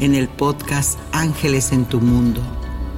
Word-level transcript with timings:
en 0.00 0.14
el 0.14 0.28
podcast 0.28 0.98
Ángeles 1.12 1.72
en 1.72 1.84
tu 1.84 2.00
Mundo. 2.00 2.40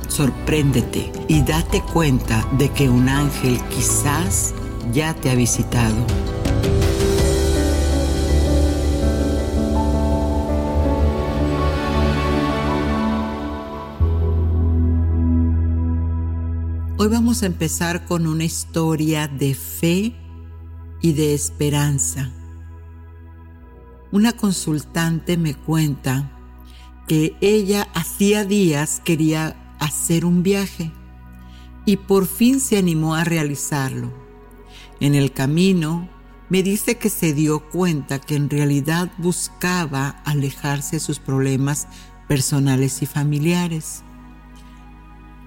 Sorpréndete 0.09 1.13
y 1.29 1.43
date 1.43 1.83
cuenta 1.83 2.47
de 2.59 2.71
que 2.71 2.89
un 2.89 3.09
ángel 3.09 3.61
quizás 3.69 4.55
ya 4.93 5.15
te 5.15 5.31
ha 5.31 5.35
visitado. 5.35 5.97
Hoy 16.99 17.09
vamos 17.09 17.43
a 17.43 17.47
empezar 17.47 18.05
con 18.07 18.27
una 18.27 18.45
historia 18.45 19.29
de 19.29 19.55
fe 19.55 20.15
y 21.03 21.13
de 21.13 21.35
esperanza. 21.35 22.31
Una 24.13 24.33
consultante 24.33 25.37
me 25.37 25.55
cuenta 25.55 26.36
que 27.07 27.37
ella 27.41 27.89
hacía 27.95 28.45
días 28.45 29.01
quería 29.05 29.57
hacer 29.79 30.25
un 30.25 30.43
viaje 30.43 30.91
y 31.85 31.97
por 31.99 32.27
fin 32.27 32.61
se 32.61 32.77
animó 32.77 33.15
a 33.15 33.25
realizarlo. 33.25 34.13
En 35.01 35.15
el 35.15 35.33
camino 35.33 36.09
me 36.49 36.63
dice 36.63 36.99
que 36.99 37.11
se 37.11 37.33
dio 37.33 37.69
cuenta 37.71 38.21
que 38.21 38.35
en 38.37 38.51
realidad 38.51 39.11
buscaba 39.19 40.21
alejarse 40.25 40.97
de 40.97 41.01
sus 41.01 41.19
problemas 41.19 41.89
personales 42.29 43.03
y 43.03 43.07
familiares. 43.07 44.03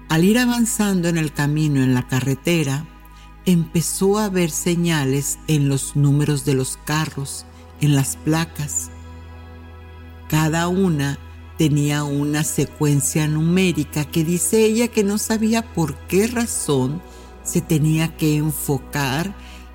Al 0.08 0.24
ir 0.24 0.38
avanzando 0.38 1.08
en 1.08 1.18
el 1.18 1.32
camino 1.32 1.82
en 1.82 1.94
la 1.94 2.08
carretera, 2.08 2.86
empezó 3.44 4.18
a 4.18 4.28
ver 4.28 4.50
señales 4.50 5.38
en 5.46 5.68
los 5.68 5.94
números 5.94 6.44
de 6.44 6.54
los 6.54 6.78
carros, 6.84 7.46
en 7.80 7.94
las 7.94 8.16
placas. 8.16 8.90
Cada 10.28 10.68
una 10.68 11.18
tenía 11.60 12.04
una 12.04 12.42
secuencia 12.42 13.28
numérica 13.28 14.06
que 14.06 14.24
dice 14.24 14.64
ella 14.64 14.88
que 14.88 15.04
no 15.04 15.18
sabía 15.18 15.74
por 15.74 15.94
qué 16.06 16.26
razón 16.26 17.02
se 17.42 17.60
tenía 17.60 18.16
que 18.16 18.36
enfocar 18.36 19.34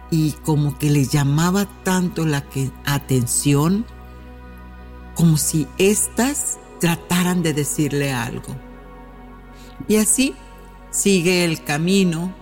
y 0.09 0.31
como 0.31 0.79
que 0.79 0.89
le 0.89 1.05
llamaba 1.05 1.67
tanto 1.83 2.25
la 2.25 2.43
atención 2.85 3.85
como 5.13 5.37
si 5.37 5.67
éstas 5.77 6.57
trataran 6.79 7.43
de 7.43 7.53
decirle 7.53 8.11
algo. 8.11 8.55
Y 9.87 9.97
así 9.97 10.33
sigue 10.89 11.45
el 11.45 11.63
camino 11.63 12.33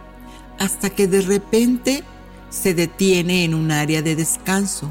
hasta 0.57 0.89
que 0.89 1.05
de 1.05 1.19
repente 1.19 2.05
se 2.49 2.73
detiene 2.73 3.43
en 3.43 3.55
un 3.55 3.71
área 3.71 4.01
de 4.01 4.15
descanso, 4.15 4.89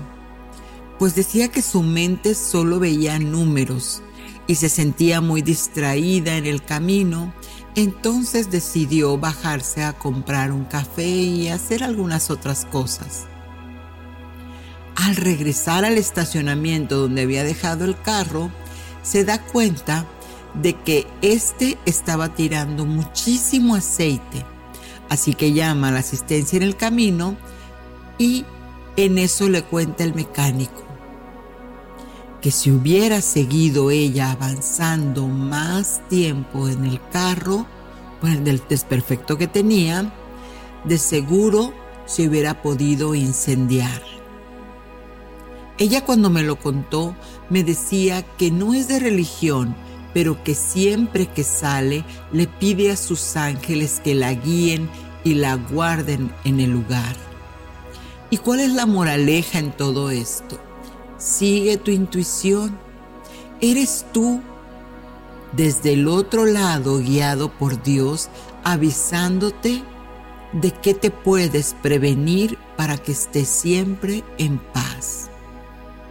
pues 0.99 1.15
decía 1.15 1.49
que 1.49 1.63
su 1.63 1.83
mente 1.83 2.35
solo 2.35 2.79
veía 2.79 3.19
números 3.19 4.03
y 4.47 4.57
se 4.57 4.69
sentía 4.69 5.21
muy 5.21 5.43
distraída 5.43 6.37
en 6.37 6.47
el 6.47 6.63
camino, 6.65 7.33
entonces 7.75 8.51
decidió 8.51 9.17
bajarse 9.17 9.83
a 9.83 9.95
comprar 9.95 10.53
un 10.53 10.65
café 10.65 11.09
y 11.09 11.49
hacer 11.49 11.83
algunas 11.83 12.31
otras 12.31 12.67
cosas. 12.67 13.27
Al 14.95 15.17
regresar 15.17 15.85
al 15.85 15.97
estacionamiento 15.97 16.99
donde 16.99 17.23
había 17.23 17.45
dejado 17.45 17.85
el 17.85 17.99
carro, 18.01 18.51
se 19.03 19.25
da 19.25 19.43
cuenta 19.43 20.07
de 20.55 20.75
que 20.75 21.07
éste 21.23 21.79
estaba 21.87 22.35
tirando 22.35 22.85
muchísimo 22.85 23.75
aceite. 23.75 24.45
Así 25.09 25.35
que 25.35 25.53
llama 25.53 25.89
a 25.89 25.93
la 25.93 26.01
asistencia 26.01 26.57
en 26.57 26.63
el 26.63 26.77
camino 26.77 27.37
y 28.19 28.45
en 28.97 29.19
eso 29.19 29.49
le 29.49 29.63
cuenta 29.63 30.05
el 30.05 30.15
mecánico 30.15 30.92
que 32.43 32.51
si 32.51 32.73
hubiera 32.73 33.21
seguido 33.21 33.93
ella 33.93 34.33
avanzando 34.33 35.29
más 35.29 36.03
tiempo 36.09 36.69
en 36.69 36.85
el 36.85 37.01
carro, 37.11 37.67
por 38.21 38.31
el 38.31 38.63
desperfecto 38.69 39.39
que 39.39 39.47
tenía, 39.47 40.13
de 40.85 40.99
seguro 40.99 41.73
se 42.05 42.29
hubiera 42.29 42.61
podido 42.61 43.15
incendiar. 43.15 44.03
Ella 45.79 46.05
cuando 46.05 46.31
me 46.31 46.43
lo 46.43 46.59
contó 46.59 47.17
me 47.49 47.63
decía 47.63 48.23
que 48.23 48.51
no 48.51 48.75
es 48.75 48.89
de 48.89 48.99
religión, 48.99 49.75
pero 50.13 50.43
que 50.43 50.57
siempre 50.57 51.27
que 51.27 51.45
sale 51.45 52.05
le 52.33 52.49
pide 52.49 52.91
a 52.91 52.97
sus 52.97 53.37
ángeles 53.37 54.01
que 54.03 54.17
la 54.17 54.35
guíen 54.35 54.91
y 55.23 55.35
la 55.35 55.55
guarden 55.55 56.33
en 56.45 56.59
el 56.59 56.71
lugar. 56.71 57.17
¿Y 58.31 58.39
cuál 58.39 58.61
es 58.61 58.73
la 58.73 58.87
moraleja 58.87 59.61
en 59.61 59.71
todo 59.71 60.11
esto? 60.11 60.61
Sigue 61.23 61.77
tu 61.77 61.93
intuición. 61.93 62.77
Eres 63.61 64.05
tú 64.13 64.41
desde 65.53 65.93
el 65.93 66.09
otro 66.09 66.47
lado 66.47 66.99
guiado 66.99 67.53
por 67.53 67.81
Dios 67.81 68.29
avisándote 68.65 69.85
de 70.53 70.73
que 70.73 70.95
te 70.95 71.13
puedes 71.13 71.77
prevenir 71.81 72.59
para 72.77 72.99
que 72.99 73.13
estés 73.13 73.49
siempre 73.49 74.25
en 74.39 74.59
paz. 74.59 75.31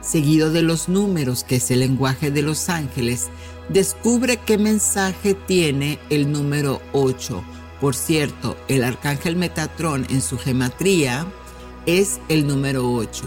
Seguido 0.01 0.51
de 0.51 0.63
los 0.63 0.89
números, 0.89 1.45
que 1.45 1.57
es 1.57 1.71
el 1.71 1.79
lenguaje 1.79 2.33
de 2.33 2.43
los 2.43 2.69
ángeles, 2.69 3.31
descubre 3.69 4.39
qué 4.39 4.59
mensaje 4.59 5.35
tiene 5.35 5.99
el 6.11 6.31
número 6.31 6.81
8. 6.93 7.43
Por 7.81 7.95
cierto, 7.95 8.57
el 8.69 8.85
arcángel 8.85 9.37
Metatrón 9.37 10.07
en 10.11 10.23
su 10.23 10.39
gematría 10.39 11.27
es 11.87 12.21
el 12.29 12.47
número 12.47 12.93
8. 12.93 13.25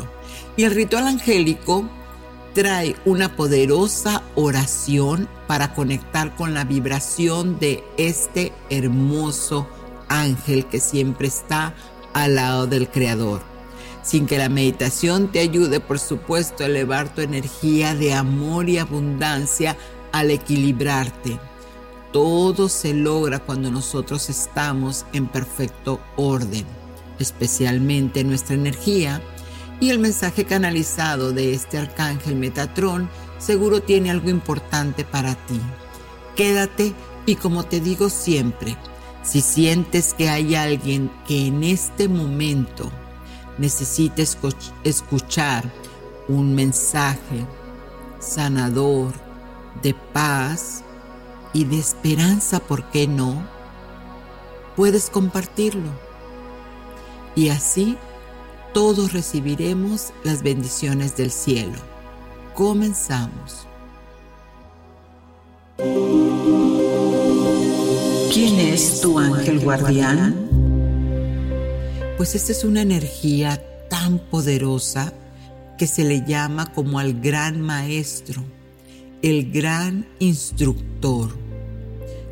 Y 0.58 0.64
el 0.64 0.72
ritual 0.72 1.08
angélico 1.08 1.90
trae 2.54 2.96
una 3.04 3.36
poderosa 3.36 4.24
oración 4.36 5.28
para 5.46 5.74
conectar 5.74 6.36
con 6.36 6.54
la 6.54 6.64
vibración 6.64 7.60
de 7.60 7.84
este 7.98 8.54
hermoso 8.70 9.68
ángel 10.08 10.66
que 10.66 10.80
siempre 10.80 11.28
está 11.28 11.76
al 12.14 12.36
lado 12.36 12.66
del 12.66 12.88
Creador. 12.88 13.42
Sin 14.04 14.26
que 14.26 14.38
la 14.38 14.48
meditación 14.48 15.32
te 15.32 15.40
ayude, 15.40 15.82
por 15.82 16.00
supuesto, 16.00 16.64
a 16.64 16.68
elevar 16.68 17.14
tu 17.14 17.22
energía 17.22 17.94
de 17.94 18.14
amor 18.14 18.70
y 18.70 18.78
abundancia 18.78 19.76
al 20.16 20.32
equilibrarte. 20.32 21.38
Todo 22.14 22.70
se 22.70 22.94
logra 22.94 23.40
cuando 23.40 23.70
nosotros 23.70 24.30
estamos 24.30 25.06
en 25.12 25.28
perfecto 25.28 26.00
orden, 26.16 26.66
especialmente 27.20 28.24
nuestra 28.24 28.56
energía 28.56 29.22
y 29.82 29.90
el 29.90 30.00
mensaje 30.00 30.46
canalizado 30.46 31.34
de 31.34 31.54
este 31.54 31.78
arcángel 31.78 32.38
Metatrón 32.38 33.10
seguro 33.40 33.82
tiene 33.82 34.10
algo 34.10 34.30
importante 34.30 35.04
para 35.04 35.36
ti. 35.36 35.60
Quédate 36.38 36.94
y 37.26 37.36
como 37.36 37.66
te 37.66 37.82
digo 37.82 38.10
siempre, 38.10 38.78
si 39.22 39.42
sientes 39.42 40.14
que 40.14 40.30
hay 40.30 40.56
alguien 40.56 41.12
que 41.28 41.48
en 41.48 41.62
este 41.66 42.08
momento 42.08 42.90
necesite 43.58 44.26
escuchar 44.86 45.70
un 46.30 46.56
mensaje 46.56 47.46
sanador, 48.22 49.25
de 49.82 49.94
paz 50.14 50.84
y 51.54 51.66
de 51.66 51.80
esperanza, 51.80 52.60
¿por 52.60 52.90
qué 52.92 53.08
no? 53.08 53.48
Puedes 54.76 55.10
compartirlo. 55.10 55.90
Y 57.36 57.50
así 57.50 57.98
todos 58.74 59.14
recibiremos 59.14 60.12
las 60.24 60.44
bendiciones 60.44 61.16
del 61.16 61.32
cielo. 61.32 61.78
Comenzamos. 62.54 63.68
¿Quién 68.34 68.60
es 68.60 69.00
tu 69.02 69.18
ángel 69.18 69.62
guardián? 69.62 70.36
Pues 72.18 72.36
esta 72.36 72.52
es 72.52 72.64
una 72.64 72.82
energía 72.82 73.62
tan 73.90 74.20
poderosa 74.20 75.14
que 75.78 75.88
se 75.88 76.04
le 76.04 76.24
llama 76.26 76.72
como 76.74 77.00
al 77.00 77.20
gran 77.22 77.62
maestro, 77.62 78.44
el 79.26 79.52
gran 79.52 80.06
instructor. 80.20 81.36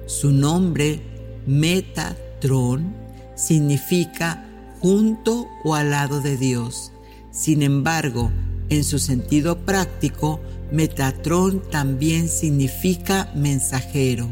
Su 0.05 0.31
nombre, 0.31 1.01
Metatron, 1.47 2.93
significa 3.35 4.47
junto 4.79 5.47
o 5.63 5.73
al 5.73 5.89
lado 5.89 6.21
de 6.21 6.37
Dios. 6.37 6.91
Sin 7.31 7.63
embargo, 7.63 8.29
en 8.69 8.83
su 8.83 8.99
sentido 8.99 9.65
práctico, 9.65 10.39
Metatrón 10.71 11.63
también 11.71 12.29
significa 12.29 13.31
mensajero. 13.35 14.31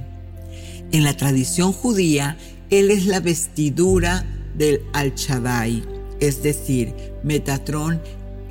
En 0.92 1.04
la 1.04 1.18
tradición 1.18 1.74
judía, 1.74 2.38
él 2.70 2.92
es 2.92 3.08
la 3.08 3.22
vestidura 3.22 4.24
del 4.56 4.82
Al-Shaddai, 4.94 5.84
es 6.20 6.44
decir, 6.44 6.94
Metatrón 7.24 8.00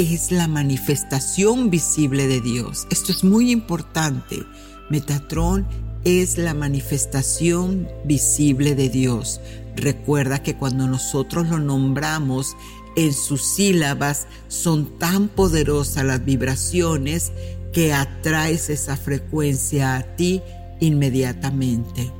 es 0.00 0.32
la 0.32 0.48
manifestación 0.48 1.68
visible 1.68 2.26
de 2.26 2.40
Dios. 2.40 2.86
Esto 2.90 3.12
es 3.12 3.22
muy 3.22 3.50
importante. 3.50 4.42
Metatrón 4.88 5.66
es 6.04 6.38
la 6.38 6.54
manifestación 6.54 7.86
visible 8.04 8.74
de 8.74 8.88
Dios. 8.88 9.42
Recuerda 9.76 10.42
que 10.42 10.56
cuando 10.56 10.86
nosotros 10.86 11.48
lo 11.48 11.58
nombramos, 11.58 12.56
en 12.96 13.12
sus 13.12 13.44
sílabas 13.44 14.26
son 14.48 14.98
tan 14.98 15.28
poderosas 15.28 16.04
las 16.04 16.24
vibraciones 16.24 17.30
que 17.74 17.92
atraes 17.92 18.70
esa 18.70 18.96
frecuencia 18.96 19.96
a 19.96 20.16
ti 20.16 20.40
inmediatamente. 20.80 22.10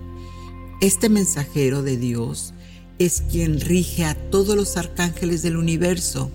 Este 0.82 1.08
mensajero 1.08 1.82
de 1.82 1.96
Dios 1.96 2.52
es 2.98 3.22
quien 3.22 3.58
rige 3.58 4.04
a 4.04 4.14
todos 4.14 4.54
los 4.54 4.76
arcángeles 4.76 5.40
del 5.40 5.56
universo, 5.56 6.30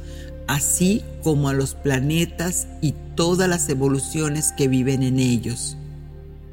así 0.47 1.03
como 1.23 1.49
a 1.49 1.53
los 1.53 1.75
planetas 1.75 2.67
y 2.81 2.93
todas 3.15 3.49
las 3.49 3.67
evoluciones 3.69 4.53
que 4.55 4.67
viven 4.67 5.03
en 5.03 5.19
ellos. 5.19 5.77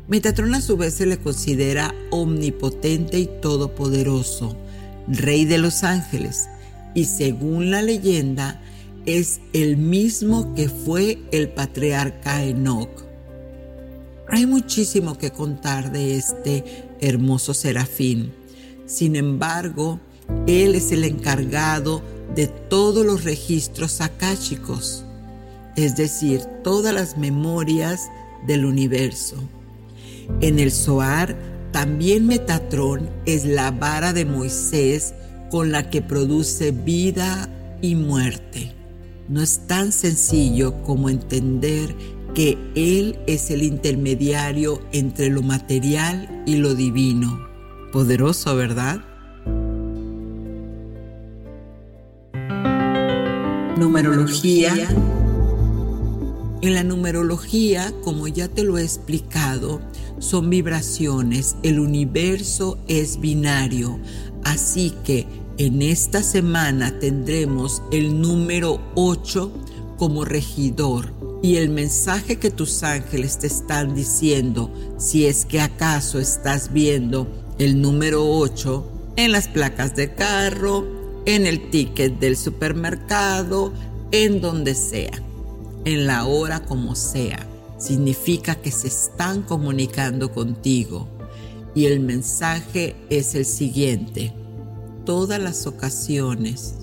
Metatron 0.09 0.55
a 0.55 0.61
su 0.61 0.77
vez 0.77 0.95
se 0.95 1.07
le 1.07 1.19
considera 1.19 1.95
omnipotente 2.11 3.19
y 3.19 3.27
todopoderoso, 3.41 4.57
rey 5.09 5.45
de 5.45 5.59
los 5.59 5.85
ángeles, 5.85 6.49
y 6.95 7.05
según 7.05 7.71
la 7.71 7.83
leyenda, 7.83 8.61
es 9.07 9.41
el 9.53 9.77
mismo 9.77 10.55
que 10.55 10.69
fue 10.69 11.19
el 11.33 11.49
patriarca 11.49 12.45
Enoch. 12.45 12.91
Hay 14.29 14.47
muchísimo 14.47 15.19
que 15.19 15.31
contar 15.31 15.93
de 15.93 16.17
este 16.17 16.65
hermoso 17.01 17.53
serafín. 17.53 18.33
Sin 18.87 19.17
embargo, 19.17 20.01
él 20.47 20.75
es 20.75 20.93
el 20.93 21.05
encargado 21.05 22.03
de 22.35 22.47
todos 22.47 23.05
los 23.05 23.25
registros 23.25 24.01
akáshicos, 24.01 25.05
es 25.77 25.97
decir, 25.97 26.41
todas 26.65 26.95
las 26.95 27.17
memorias 27.17 28.09
del 28.47 28.65
universo. 28.65 29.37
En 30.41 30.59
el 30.59 30.71
Zohar, 30.71 31.37
también 31.73 32.27
Metatrón 32.27 33.11
es 33.27 33.45
la 33.45 33.71
vara 33.71 34.13
de 34.13 34.25
Moisés 34.25 35.15
con 35.51 35.73
la 35.73 35.91
que 35.91 36.03
produce 36.03 36.71
vida 36.71 37.49
y 37.81 37.95
muerte. 37.95 38.73
No 39.29 39.43
es 39.43 39.67
tan 39.67 39.93
sencillo 39.93 40.83
como 40.83 41.09
entender 41.09 41.95
que 42.35 42.59
Él 42.75 43.19
es 43.27 43.51
el 43.51 43.63
intermediario 43.63 44.83
entre 44.93 45.29
lo 45.29 45.43
material 45.43 46.43
y 46.47 46.57
lo 46.57 46.75
divino. 46.75 47.39
Poderoso, 47.93 48.57
¿verdad? 48.57 49.01
Numerología. 53.77 54.75
En 56.61 56.75
la 56.75 56.85
numerología, 56.85 57.93
como 58.05 58.29
ya 58.29 58.49
te 58.49 58.63
lo 58.63 58.79
he 58.79 58.83
explicado, 58.83 59.81
son 60.19 60.51
vibraciones, 60.51 61.57
el 61.63 61.81
universo 61.81 62.79
es 62.87 63.19
binario, 63.19 63.99
así 64.45 64.93
que 65.05 65.27
en 65.59 65.83
esta 65.83 66.23
semana 66.23 66.99
tendremos 66.99 67.83
el 67.91 68.21
número 68.21 68.81
8 68.95 69.51
como 69.97 70.25
regidor. 70.25 71.13
Y 71.43 71.57
el 71.57 71.71
mensaje 71.71 72.39
que 72.39 72.51
tus 72.51 72.83
ángeles 72.85 73.39
te 73.39 73.49
están 73.49 73.95
diciendo, 73.95 74.71
si 74.99 75.27
es 75.27 75.45
que 75.45 75.61
acaso 75.61 76.21
estás 76.21 76.73
viendo 76.73 77.27
el 77.59 77.81
número 77.81 78.25
8 78.25 79.15
en 79.17 79.33
las 79.33 79.49
placas 79.49 79.97
de 79.97 80.15
carro, 80.15 80.92
en 81.27 81.47
el 81.47 81.71
ticket 81.71 82.19
del 82.19 82.37
supermercado, 82.37 83.73
en 84.11 84.41
donde 84.41 84.75
sea 84.75 85.23
en 85.85 86.07
la 86.07 86.27
hora 86.27 86.61
como 86.61 86.95
sea. 86.95 87.47
Significa 87.79 88.55
que 88.55 88.71
se 88.71 88.89
están 88.89 89.43
comunicando 89.43 90.33
contigo. 90.33 91.09
Y 91.75 91.87
el 91.87 92.01
mensaje 92.01 92.95
es 93.11 93.35
el 93.35 93.45
siguiente. 93.45 94.33
Todas 95.05 95.41
las 95.41 95.67
ocasiones 95.67 96.75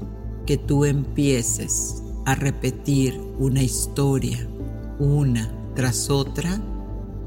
que 0.45 0.57
tú 0.57 0.83
empieces 0.83 2.01
a 2.25 2.35
repetir 2.35 3.19
una 3.37 3.61
historia, 3.61 4.47
una 4.97 5.53
tras 5.75 6.09
otra, 6.09 6.59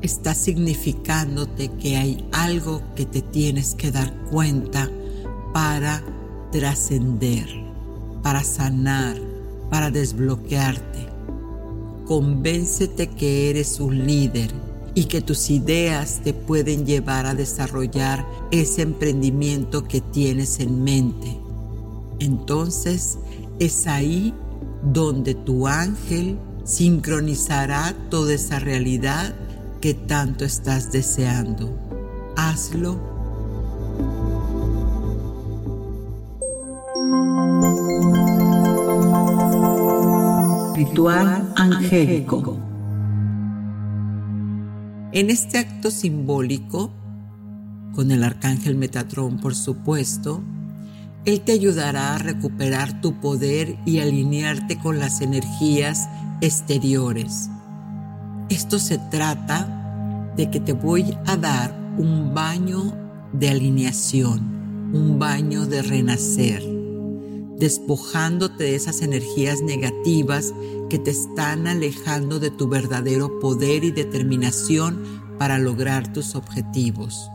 está 0.03 0.35
significándote 0.35 1.69
que 1.69 1.97
hay 1.97 2.29
algo 2.33 2.83
que 2.97 3.07
te 3.07 3.23
tienes 3.23 3.75
que 3.75 3.93
dar 3.93 4.13
cuenta 4.25 4.91
para 5.55 6.03
trascender, 6.53 7.49
para 8.23 8.45
sanar, 8.45 9.17
para 9.69 9.91
desbloquearte 9.91 11.13
convéncete 12.13 13.07
que 13.07 13.49
eres 13.49 13.81
un 13.81 14.07
líder 14.07 14.51
y 14.95 15.05
que 15.05 15.23
tus 15.23 15.49
ideas 15.49 16.21
te 16.23 16.35
pueden 16.35 16.85
llevar 16.85 17.25
a 17.25 17.35
desarrollar 17.35 18.27
ese 18.51 18.83
emprendimiento 18.83 19.85
que 19.85 20.03
tienes 20.03 20.61
en 20.61 20.85
mente. 20.85 21.39
Entonces 22.19 23.19
es 23.59 23.87
ahí 23.87 24.35
donde 24.83 25.35
tu 25.35 25.67
ángel 25.67 26.39
sincronizará 26.65 27.95
toda 28.11 28.35
esa 28.35 28.59
realidad 28.59 29.35
que 29.81 29.95
tanto 29.95 30.45
estás 30.45 30.93
deseando. 30.93 31.75
Hazlo 32.37 33.12
ritual 40.85 41.53
angélico. 41.57 42.59
En 45.13 45.31
este 45.31 45.59
acto 45.59 45.91
simbólico, 45.91 46.91
con 47.95 48.11
el 48.11 48.25
arcángel 48.25 48.75
Metatrón 48.75 49.39
por 49.39 49.55
supuesto, 49.55 50.43
él 51.25 51.43
te 51.43 51.53
ayudará 51.53 52.17
a 52.17 52.19
recuperar 52.19 53.01
tu 53.01 53.21
poder 53.21 53.77
y 53.87 54.01
alinearte 54.01 54.77
con 54.79 54.99
las 54.99 55.21
energías 55.21 56.09
exteriores. 56.41 57.49
Esto 58.49 58.81
se 58.81 58.99
trata 58.99 60.33
de 60.37 60.51
que 60.51 60.59
te 60.59 60.73
voy 60.73 61.17
a 61.27 61.37
dar 61.37 61.73
un 61.97 62.35
baño 62.35 62.93
de 63.33 63.51
alineación, 63.51 64.91
un 64.93 65.19
baño 65.21 65.67
de 65.67 65.83
renacer, 65.83 66.63
despojándote 67.63 68.65
de 68.65 68.75
esas 68.75 69.03
energías 69.03 69.63
negativas 69.63 70.53
que 70.91 70.99
te 70.99 71.13
están 71.13 71.69
alejando 71.69 72.41
de 72.41 72.51
tu 72.51 72.67
verdadero 72.67 73.39
poder 73.39 73.85
y 73.85 73.93
determinación 73.93 75.05
para 75.39 75.61
lograr 75.61 76.13
tus 76.13 76.35
objetivos. 76.35 77.31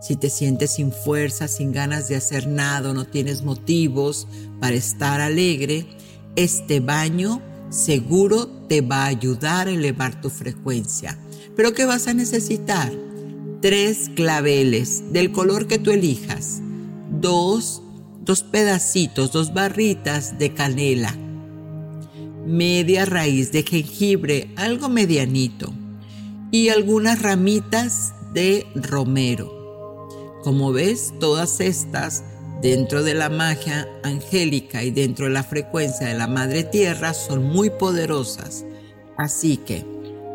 Si 0.00 0.14
te 0.14 0.30
sientes 0.30 0.74
sin 0.74 0.92
fuerza, 0.92 1.48
sin 1.48 1.72
ganas 1.72 2.06
de 2.06 2.14
hacer 2.14 2.46
nada, 2.46 2.94
no 2.94 3.04
tienes 3.04 3.42
motivos 3.42 4.28
para 4.60 4.76
estar 4.76 5.20
alegre, 5.20 5.88
este 6.36 6.78
baño 6.78 7.42
seguro 7.68 8.46
te 8.68 8.80
va 8.80 9.02
a 9.02 9.06
ayudar 9.06 9.66
a 9.66 9.72
elevar 9.72 10.20
tu 10.20 10.30
frecuencia. 10.30 11.18
Pero 11.56 11.72
¿qué 11.72 11.84
vas 11.84 12.06
a 12.06 12.14
necesitar? 12.14 12.92
Tres 13.60 14.08
claveles 14.14 15.12
del 15.12 15.32
color 15.32 15.66
que 15.66 15.80
tú 15.80 15.90
elijas. 15.90 16.60
Dos, 17.10 17.82
dos 18.26 18.42
pedacitos, 18.42 19.32
dos 19.32 19.54
barritas 19.54 20.36
de 20.38 20.52
canela. 20.52 21.16
Media 22.44 23.06
raíz 23.06 23.52
de 23.52 23.62
jengibre, 23.62 24.50
algo 24.56 24.88
medianito. 24.88 25.72
Y 26.50 26.68
algunas 26.68 27.22
ramitas 27.22 28.12
de 28.34 28.66
romero. 28.74 29.52
Como 30.42 30.72
ves, 30.72 31.14
todas 31.20 31.60
estas 31.60 32.24
dentro 32.62 33.02
de 33.02 33.14
la 33.14 33.28
magia 33.28 33.88
angélica 34.02 34.82
y 34.82 34.90
dentro 34.90 35.26
de 35.26 35.32
la 35.32 35.44
frecuencia 35.44 36.08
de 36.08 36.14
la 36.14 36.26
Madre 36.26 36.64
Tierra 36.64 37.14
son 37.14 37.44
muy 37.44 37.70
poderosas. 37.70 38.64
Así 39.16 39.56
que 39.56 39.84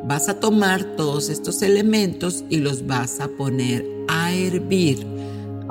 vas 0.06 0.30
a 0.30 0.40
tomar 0.40 0.96
todos 0.96 1.30
estos 1.30 1.62
elementos 1.62 2.46
y 2.50 2.58
los 2.58 2.88
vas 2.88 3.20
a 3.20 3.28
poner 3.28 3.86
a 4.08 4.34
hervir 4.34 5.06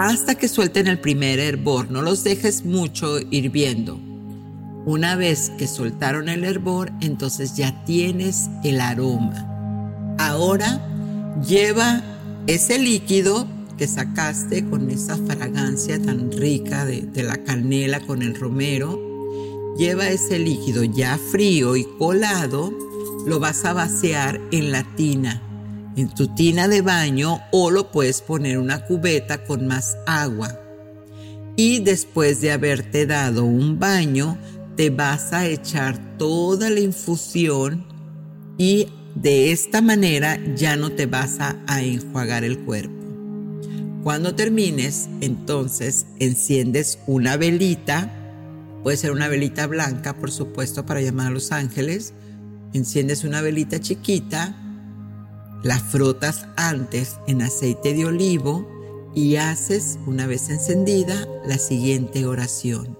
hasta 0.00 0.34
que 0.34 0.48
suelten 0.48 0.86
el 0.86 0.98
primer 0.98 1.38
hervor. 1.38 1.90
No 1.90 2.00
los 2.00 2.24
dejes 2.24 2.64
mucho 2.64 3.18
hirviendo. 3.20 4.00
Una 4.86 5.14
vez 5.14 5.50
que 5.58 5.66
soltaron 5.66 6.30
el 6.30 6.44
hervor, 6.44 6.90
entonces 7.02 7.54
ya 7.54 7.84
tienes 7.84 8.48
el 8.64 8.80
aroma. 8.80 9.46
Ahora 10.18 10.86
lleva 11.46 12.02
ese 12.46 12.78
líquido 12.78 13.46
que 13.76 13.86
sacaste 13.86 14.64
con 14.64 14.90
esa 14.90 15.16
fragancia 15.16 16.00
tan 16.00 16.32
rica 16.32 16.86
de, 16.86 17.22
la 17.22 17.36
canela 17.44 18.00
con 18.00 18.22
el 18.22 18.34
romero, 18.34 18.98
lleva 19.76 20.08
ese 20.08 20.38
líquido 20.38 20.82
ya 20.84 21.18
frío 21.30 21.76
y 21.76 21.84
colado, 21.98 22.72
lo 23.26 23.38
vas 23.38 23.64
a 23.66 23.74
vaciar 23.74 24.40
en 24.50 24.72
la 24.72 24.82
tina, 24.96 25.42
en 26.00 26.08
tu 26.08 26.28
tina 26.28 26.66
de 26.66 26.82
baño 26.82 27.40
o 27.52 27.70
lo 27.70 27.92
puedes 27.92 28.22
poner 28.22 28.58
una 28.58 28.86
cubeta 28.86 29.44
con 29.44 29.66
más 29.66 29.96
agua. 30.06 30.58
Y 31.56 31.80
después 31.80 32.40
de 32.40 32.52
haberte 32.52 33.06
dado 33.06 33.44
un 33.44 33.78
baño, 33.78 34.38
te 34.76 34.90
vas 34.90 35.32
a 35.32 35.46
echar 35.46 36.16
toda 36.16 36.70
la 36.70 36.80
infusión 36.80 37.84
y 38.56 38.88
de 39.14 39.52
esta 39.52 39.82
manera 39.82 40.38
ya 40.54 40.76
no 40.76 40.90
te 40.92 41.06
vas 41.06 41.38
a 41.40 41.82
enjuagar 41.82 42.44
el 42.44 42.60
cuerpo. 42.60 43.00
Cuando 44.02 44.34
termines, 44.34 45.10
entonces 45.20 46.06
enciendes 46.18 46.98
una 47.06 47.36
velita, 47.36 48.10
puede 48.82 48.96
ser 48.96 49.10
una 49.10 49.28
velita 49.28 49.66
blanca, 49.66 50.16
por 50.16 50.30
supuesto, 50.30 50.86
para 50.86 51.02
llamar 51.02 51.26
a 51.26 51.30
los 51.30 51.52
ángeles. 51.52 52.14
Enciendes 52.72 53.24
una 53.24 53.42
velita 53.42 53.78
chiquita, 53.78 54.56
la 55.62 55.78
frotas 55.78 56.46
antes 56.56 57.18
en 57.26 57.42
aceite 57.42 57.94
de 57.94 58.06
olivo 58.06 58.66
y 59.14 59.36
haces, 59.36 59.98
una 60.06 60.26
vez 60.26 60.48
encendida, 60.50 61.26
la 61.44 61.58
siguiente 61.58 62.26
oración. 62.26 62.98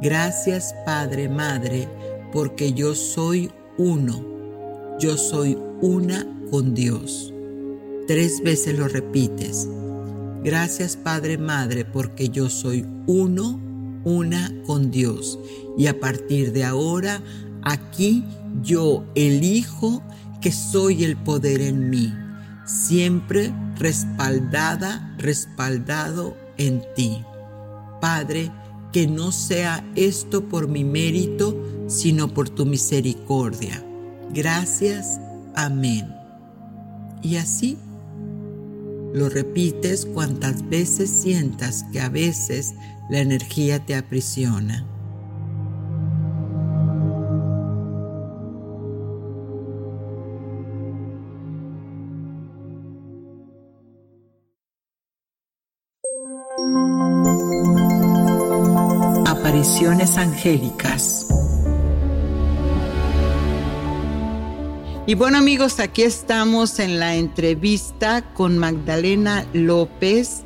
Gracias 0.00 0.74
Padre, 0.84 1.28
Madre, 1.28 1.88
porque 2.32 2.72
yo 2.72 2.94
soy 2.94 3.50
uno. 3.78 4.24
Yo 4.98 5.16
soy 5.16 5.58
una 5.80 6.26
con 6.50 6.74
Dios. 6.74 7.32
Tres 8.06 8.42
veces 8.42 8.78
lo 8.78 8.88
repites. 8.88 9.68
Gracias 10.42 10.96
Padre 10.96 11.38
Madre 11.38 11.84
porque 11.84 12.28
yo 12.28 12.50
soy 12.50 12.86
uno, 13.06 13.60
una 14.04 14.52
con 14.66 14.90
Dios. 14.90 15.38
Y 15.78 15.86
a 15.86 15.98
partir 15.98 16.52
de 16.52 16.64
ahora, 16.64 17.22
aquí 17.62 18.24
yo 18.62 19.04
elijo 19.14 20.02
que 20.40 20.52
soy 20.52 21.04
el 21.04 21.16
poder 21.16 21.60
en 21.60 21.90
mí, 21.90 22.12
siempre 22.64 23.52
respaldada, 23.76 25.14
respaldado 25.18 26.36
en 26.56 26.82
ti. 26.94 27.24
Padre, 28.00 28.50
que 28.92 29.06
no 29.06 29.32
sea 29.32 29.84
esto 29.94 30.48
por 30.48 30.68
mi 30.68 30.84
mérito, 30.84 31.84
sino 31.86 32.32
por 32.32 32.48
tu 32.48 32.66
misericordia. 32.66 33.82
Gracias. 34.32 35.20
Amén. 35.54 36.12
Y 37.22 37.36
así 37.36 37.78
lo 39.14 39.28
repites 39.28 40.04
cuantas 40.04 40.68
veces 40.68 41.10
sientas 41.10 41.84
que 41.92 42.00
a 42.00 42.08
veces 42.08 42.74
la 43.08 43.20
energía 43.20 43.84
te 43.84 43.94
aprisiona. 43.94 44.86
Angélicas. 60.14 61.26
Y 65.04 65.14
bueno 65.14 65.38
amigos, 65.38 65.80
aquí 65.80 66.02
estamos 66.02 66.78
en 66.78 67.00
la 67.00 67.16
entrevista 67.16 68.22
con 68.32 68.56
Magdalena 68.56 69.44
López. 69.52 70.44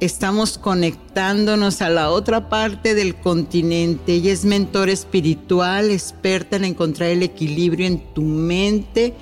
Estamos 0.00 0.58
conectándonos 0.58 1.80
a 1.80 1.88
la 1.88 2.10
otra 2.10 2.50
parte 2.50 2.94
del 2.94 3.14
continente. 3.16 4.12
Ella 4.12 4.32
es 4.32 4.44
mentor 4.44 4.90
espiritual, 4.90 5.90
experta 5.90 6.56
en 6.56 6.66
encontrar 6.66 7.08
el 7.08 7.22
equilibrio 7.22 7.86
en 7.86 8.00
tu 8.12 8.22
mente, 8.22 9.14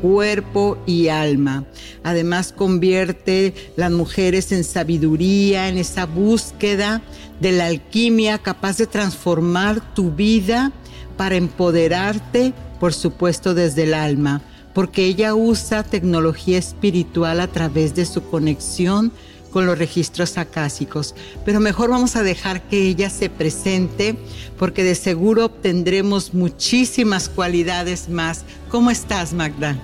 cuerpo 0.00 0.78
y 0.86 1.08
alma. 1.08 1.64
Además 2.02 2.52
convierte 2.52 3.54
las 3.76 3.90
mujeres 3.90 4.52
en 4.52 4.64
sabiduría, 4.64 5.68
en 5.68 5.78
esa 5.78 6.06
búsqueda 6.06 7.02
de 7.40 7.52
la 7.52 7.66
alquimia 7.66 8.38
capaz 8.38 8.78
de 8.78 8.86
transformar 8.86 9.94
tu 9.94 10.10
vida 10.12 10.72
para 11.16 11.36
empoderarte 11.36 12.52
por 12.78 12.94
supuesto 12.94 13.54
desde 13.54 13.84
el 13.84 13.94
alma, 13.94 14.42
porque 14.74 15.04
ella 15.04 15.34
usa 15.34 15.82
tecnología 15.82 16.58
espiritual 16.58 17.40
a 17.40 17.48
través 17.48 17.94
de 17.94 18.06
su 18.06 18.22
conexión 18.22 19.12
con 19.50 19.66
los 19.66 19.78
registros 19.78 20.38
acásicos. 20.38 21.14
Pero 21.44 21.60
mejor 21.60 21.90
vamos 21.90 22.16
a 22.16 22.22
dejar 22.22 22.62
que 22.62 22.82
ella 22.82 23.10
se 23.10 23.30
presente 23.30 24.16
porque 24.58 24.84
de 24.84 24.94
seguro 24.94 25.46
obtendremos 25.46 26.34
muchísimas 26.34 27.28
cualidades 27.28 28.08
más. 28.08 28.44
¿Cómo 28.70 28.90
estás, 28.90 29.32
Magda? 29.32 29.76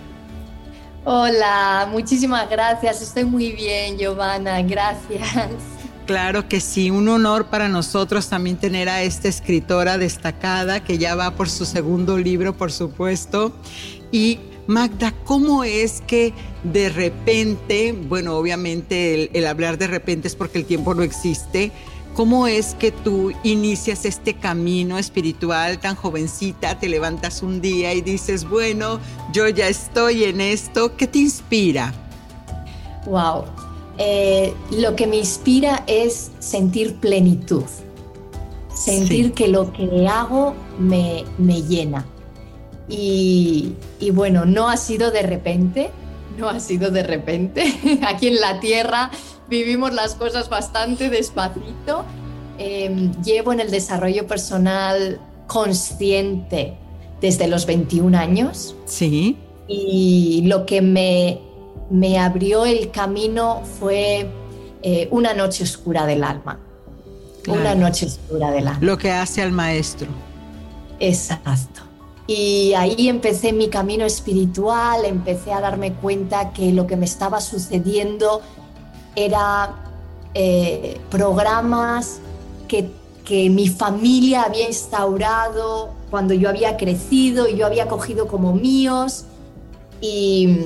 Hola, 1.04 1.86
muchísimas 1.90 2.48
gracias. 2.48 3.02
Estoy 3.02 3.24
muy 3.24 3.52
bien, 3.52 3.98
Giovanna. 3.98 4.62
Gracias. 4.62 5.74
Claro 6.06 6.48
que 6.48 6.60
sí, 6.60 6.90
un 6.90 7.08
honor 7.08 7.46
para 7.46 7.68
nosotros 7.68 8.28
también 8.28 8.58
tener 8.58 8.90
a 8.90 9.02
esta 9.02 9.28
escritora 9.28 9.96
destacada 9.96 10.84
que 10.84 10.98
ya 10.98 11.14
va 11.14 11.30
por 11.30 11.48
su 11.48 11.64
segundo 11.64 12.18
libro, 12.18 12.54
por 12.54 12.70
supuesto. 12.70 13.52
Y 14.12 14.38
Magda, 14.66 15.12
¿cómo 15.24 15.64
es 15.64 16.02
que 16.06 16.32
de 16.62 16.88
repente, 16.88 17.92
bueno, 17.92 18.36
obviamente 18.36 19.30
el, 19.36 19.46
hablar 19.46 19.76
de 19.76 19.86
repente 19.86 20.28
es 20.28 20.34
porque 20.34 20.58
el 20.58 20.64
tiempo 20.64 20.94
no 20.94 21.02
existe, 21.02 21.70
¿cómo 22.14 22.46
es 22.46 22.74
que 22.74 22.90
tú 22.90 23.32
inicias 23.42 24.04
este 24.06 24.34
camino 24.34 24.98
espiritual 24.98 25.78
tan 25.78 25.96
jovencita, 25.96 26.78
te 26.78 26.88
levantas 26.88 27.42
un 27.42 27.60
día 27.60 27.92
y 27.92 28.00
dices, 28.00 28.48
bueno, 28.48 29.00
yo 29.32 29.48
ya 29.48 29.68
estoy 29.68 30.24
en 30.24 30.40
esto, 30.40 30.96
¿qué 30.96 31.06
te 31.06 31.18
inspira? 31.18 31.92
Wow, 33.04 33.44
eh, 33.98 34.54
lo 34.70 34.96
que 34.96 35.06
me 35.06 35.16
inspira 35.16 35.84
es 35.86 36.30
sentir 36.38 36.96
plenitud, 36.96 37.64
sentir 38.74 39.32
que 39.34 39.46
lo 39.48 39.72
que 39.72 40.08
hago 40.08 40.54
me, 40.78 41.24
llena. 41.38 42.06
Y, 42.88 43.74
bueno, 44.12 44.44
no 44.44 44.68
ha 44.68 44.76
sido 44.76 45.10
de 45.10 45.22
repente, 45.22 45.90
no 46.38 46.48
ha 46.48 46.60
sido 46.60 46.90
de 46.90 47.02
repente. 47.02 48.00
Aquí 48.06 48.28
en 48.28 48.40
la 48.40 48.60
Tierra 48.60 49.10
vivimos 49.48 49.94
las 49.94 50.14
cosas 50.14 50.48
bastante 50.48 51.10
despacito. 51.10 52.04
Em, 52.58 53.12
llevo 53.22 53.52
en 53.52 53.60
el 53.60 53.70
desarrollo 53.70 54.26
personal 54.26 55.20
consciente 55.46 56.76
desde 57.20 57.48
los 57.48 57.66
21 57.66 58.16
años. 58.16 58.76
Sí. 58.84 59.38
Y 59.66 60.42
lo 60.46 60.66
que 60.66 60.82
me, 60.82 61.40
me 61.90 62.18
abrió 62.18 62.66
el 62.66 62.90
camino 62.90 63.62
fue 63.78 64.28
eh, 64.82 65.08
una 65.10 65.32
noche 65.32 65.64
oscura 65.64 66.06
del 66.06 66.22
alma. 66.22 66.60
Una 67.46 67.74
noche 67.74 68.06
oscura 68.06 68.50
del 68.50 68.68
alma. 68.68 68.80
Lo 68.82 68.98
que 68.98 69.10
hace 69.10 69.42
al 69.42 69.52
maestro. 69.52 70.08
Exacto. 71.00 71.82
Y 72.26 72.72
ahí 72.74 73.08
empecé 73.08 73.52
mi 73.52 73.68
camino 73.68 74.06
espiritual, 74.06 75.04
empecé 75.04 75.52
a 75.52 75.60
darme 75.60 75.92
cuenta 75.92 76.52
que 76.52 76.72
lo 76.72 76.86
que 76.86 76.96
me 76.96 77.04
estaba 77.04 77.40
sucediendo 77.40 78.40
era 79.14 79.74
eh, 80.32 81.00
programas 81.10 82.20
que, 82.66 82.90
que 83.24 83.50
mi 83.50 83.68
familia 83.68 84.42
había 84.42 84.66
instaurado 84.66 85.90
cuando 86.10 86.32
yo 86.32 86.48
había 86.48 86.76
crecido 86.78 87.46
y 87.46 87.56
yo 87.56 87.66
había 87.66 87.88
cogido 87.88 88.26
como 88.26 88.54
míos. 88.54 89.26
Y, 90.00 90.60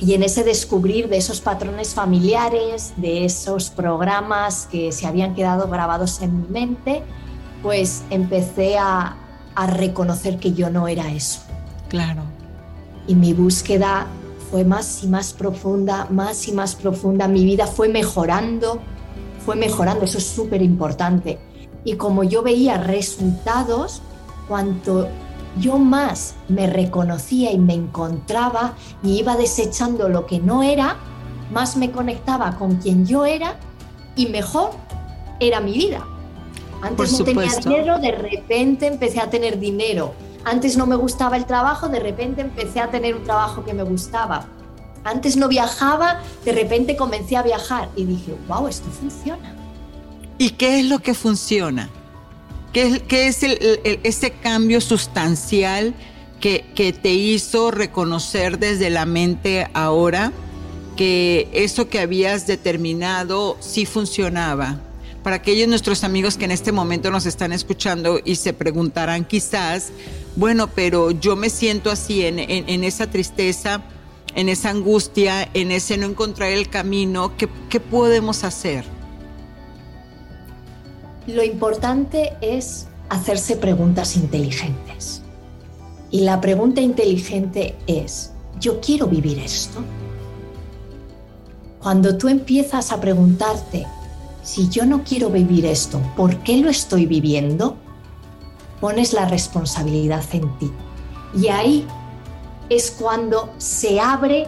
y 0.00 0.14
en 0.14 0.22
ese 0.22 0.44
descubrir 0.44 1.08
de 1.08 1.16
esos 1.16 1.40
patrones 1.40 1.94
familiares, 1.94 2.92
de 2.96 3.24
esos 3.24 3.70
programas 3.70 4.66
que 4.70 4.92
se 4.92 5.06
habían 5.06 5.34
quedado 5.34 5.68
grabados 5.68 6.20
en 6.22 6.42
mi 6.42 6.48
mente, 6.48 7.02
pues 7.62 8.02
empecé 8.10 8.78
a, 8.78 9.16
a 9.54 9.66
reconocer 9.66 10.38
que 10.38 10.52
yo 10.52 10.70
no 10.70 10.88
era 10.88 11.10
eso. 11.10 11.40
Claro. 11.88 12.22
Y 13.06 13.14
mi 13.14 13.32
búsqueda 13.32 14.06
fue 14.50 14.64
más 14.64 15.02
y 15.04 15.08
más 15.08 15.32
profunda, 15.32 16.06
más 16.10 16.48
y 16.48 16.52
más 16.52 16.74
profunda. 16.74 17.28
Mi 17.28 17.44
vida 17.44 17.66
fue 17.66 17.88
mejorando, 17.88 18.80
fue 19.44 19.56
mejorando, 19.56 20.04
eso 20.04 20.18
es 20.18 20.26
súper 20.26 20.62
importante. 20.62 21.38
Y 21.84 21.94
como 21.94 22.24
yo 22.24 22.42
veía 22.42 22.78
resultados, 22.78 24.02
cuanto 24.48 25.08
yo 25.58 25.78
más 25.78 26.34
me 26.48 26.66
reconocía 26.66 27.52
y 27.52 27.58
me 27.58 27.74
encontraba 27.74 28.74
y 29.02 29.18
iba 29.18 29.36
desechando 29.36 30.08
lo 30.08 30.26
que 30.26 30.38
no 30.38 30.62
era, 30.62 30.96
más 31.52 31.76
me 31.76 31.90
conectaba 31.90 32.56
con 32.56 32.76
quien 32.76 33.06
yo 33.06 33.24
era 33.24 33.56
y 34.14 34.26
mejor 34.26 34.70
era 35.40 35.60
mi 35.60 35.72
vida. 35.72 36.04
Antes 36.82 37.18
no 37.18 37.24
tenía 37.24 37.54
dinero, 37.56 37.98
de 37.98 38.12
repente 38.12 38.86
empecé 38.86 39.20
a 39.20 39.28
tener 39.28 39.58
dinero. 39.58 40.14
Antes 40.44 40.76
no 40.76 40.86
me 40.86 40.96
gustaba 40.96 41.36
el 41.36 41.44
trabajo, 41.44 41.88
de 41.88 42.00
repente 42.00 42.40
empecé 42.40 42.80
a 42.80 42.90
tener 42.90 43.14
un 43.14 43.24
trabajo 43.24 43.64
que 43.64 43.74
me 43.74 43.82
gustaba. 43.82 44.46
Antes 45.04 45.36
no 45.36 45.48
viajaba, 45.48 46.20
de 46.44 46.52
repente 46.52 46.96
comencé 46.96 47.36
a 47.36 47.42
viajar 47.42 47.88
y 47.96 48.04
dije, 48.04 48.34
wow, 48.48 48.68
esto 48.68 48.88
funciona. 48.90 49.54
¿Y 50.38 50.50
qué 50.50 50.80
es 50.80 50.86
lo 50.86 51.00
que 51.00 51.14
funciona? 51.14 51.90
¿Qué, 52.72 53.02
es 53.10 53.42
ese 53.42 54.30
cambio 54.30 54.80
sustancial 54.80 55.94
que, 56.40 56.66
que 56.74 56.92
te 56.92 57.12
hizo 57.12 57.70
reconocer 57.70 58.58
desde 58.58 58.90
la 58.90 59.04
mente 59.06 59.68
ahora 59.74 60.32
que 60.96 61.48
eso 61.52 61.88
que 61.88 62.00
habías 62.00 62.46
determinado 62.46 63.56
sí 63.60 63.86
funcionaba? 63.86 64.78
Para 65.22 65.36
aquellos 65.36 65.68
nuestros 65.68 66.04
amigos 66.04 66.36
que 66.36 66.46
en 66.46 66.50
este 66.50 66.72
momento 66.72 67.10
nos 67.10 67.26
están 67.26 67.52
escuchando 67.52 68.20
y 68.24 68.36
se 68.36 68.52
preguntarán 68.52 69.24
quizás, 69.24 69.90
bueno, 70.36 70.68
pero 70.68 71.10
yo 71.10 71.36
me 71.36 71.50
siento 71.50 71.90
así 71.90 72.24
en, 72.24 72.84
esa 72.84 73.08
tristeza, 73.08 73.82
en 74.34 74.48
esa 74.48 74.70
angustia, 74.70 75.48
en 75.54 75.70
ese 75.70 75.96
no 75.98 76.06
encontrar 76.06 76.50
el 76.50 76.68
camino, 76.68 77.36
¿qué, 77.36 77.48
¿qué 77.68 77.80
podemos 77.80 78.44
hacer? 78.44 78.84
Lo 81.26 81.44
importante 81.44 82.32
es 82.40 82.86
hacerse 83.08 83.56
preguntas 83.56 84.16
inteligentes. 84.16 85.22
Y 86.10 86.20
la 86.20 86.40
pregunta 86.40 86.80
inteligente 86.80 87.76
es, 87.86 88.32
¿yo 88.58 88.80
quiero 88.80 89.06
vivir 89.06 89.38
esto? 89.38 89.84
Cuando 91.80 92.16
tú 92.16 92.28
empiezas 92.28 92.90
a 92.90 93.00
preguntarte, 93.00 93.86
si 94.42 94.68
yo 94.68 94.86
no 94.86 95.04
quiero 95.04 95.30
vivir 95.30 95.66
esto, 95.66 96.00
¿por 96.16 96.36
qué 96.38 96.58
lo 96.58 96.70
estoy 96.70 97.06
viviendo? 97.06 97.76
Pones 98.80 99.12
la 99.12 99.26
responsabilidad 99.26 100.24
en 100.32 100.58
ti. 100.58 100.72
Y 101.34 101.48
ahí 101.48 101.86
es 102.68 102.90
cuando 102.90 103.52
se 103.58 104.00
abre 104.00 104.46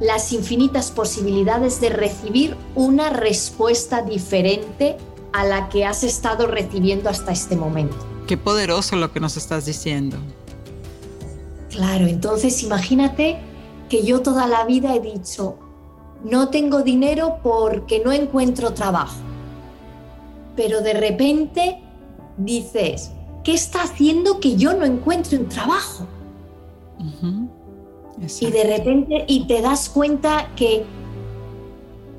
las 0.00 0.32
infinitas 0.32 0.90
posibilidades 0.90 1.80
de 1.80 1.90
recibir 1.90 2.56
una 2.74 3.10
respuesta 3.10 4.02
diferente 4.02 4.96
a 5.32 5.44
la 5.44 5.68
que 5.68 5.84
has 5.84 6.02
estado 6.02 6.46
recibiendo 6.46 7.08
hasta 7.08 7.32
este 7.32 7.56
momento. 7.56 7.96
Qué 8.26 8.36
poderoso 8.36 8.96
lo 8.96 9.12
que 9.12 9.20
nos 9.20 9.36
estás 9.36 9.66
diciendo. 9.66 10.16
Claro, 11.70 12.06
entonces 12.06 12.62
imagínate 12.62 13.38
que 13.88 14.04
yo 14.04 14.22
toda 14.22 14.46
la 14.46 14.64
vida 14.64 14.94
he 14.94 15.00
dicho, 15.00 15.58
no 16.24 16.48
tengo 16.48 16.82
dinero 16.82 17.38
porque 17.42 18.02
no 18.04 18.12
encuentro 18.12 18.72
trabajo. 18.74 19.16
Pero 20.56 20.80
de 20.80 20.94
repente 20.94 21.82
dices, 22.36 23.10
¿qué 23.42 23.54
está 23.54 23.82
haciendo 23.82 24.40
que 24.40 24.56
yo 24.56 24.74
no 24.74 24.84
encuentre 24.84 25.38
un 25.38 25.48
trabajo? 25.48 26.06
Y 28.40 28.50
de 28.50 28.64
repente, 28.64 29.24
y 29.26 29.46
te 29.46 29.62
das 29.62 29.88
cuenta 29.88 30.48
que 30.54 30.84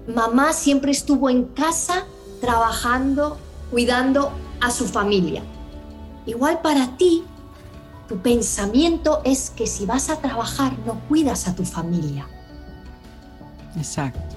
mamá 0.07 0.53
siempre 0.53 0.91
estuvo 0.91 1.29
en 1.29 1.45
casa 1.45 2.05
trabajando, 2.41 3.37
cuidando 3.71 4.31
a 4.59 4.69
su 4.71 4.85
familia. 4.85 5.43
Igual 6.25 6.61
para 6.61 6.97
ti, 6.97 7.23
tu 8.07 8.17
pensamiento 8.17 9.21
es 9.23 9.49
que 9.49 9.67
si 9.67 9.85
vas 9.85 10.09
a 10.09 10.17
trabajar 10.17 10.77
no 10.85 10.99
cuidas 11.07 11.47
a 11.47 11.55
tu 11.55 11.63
familia. 11.63 12.27
Exacto. 13.75 14.35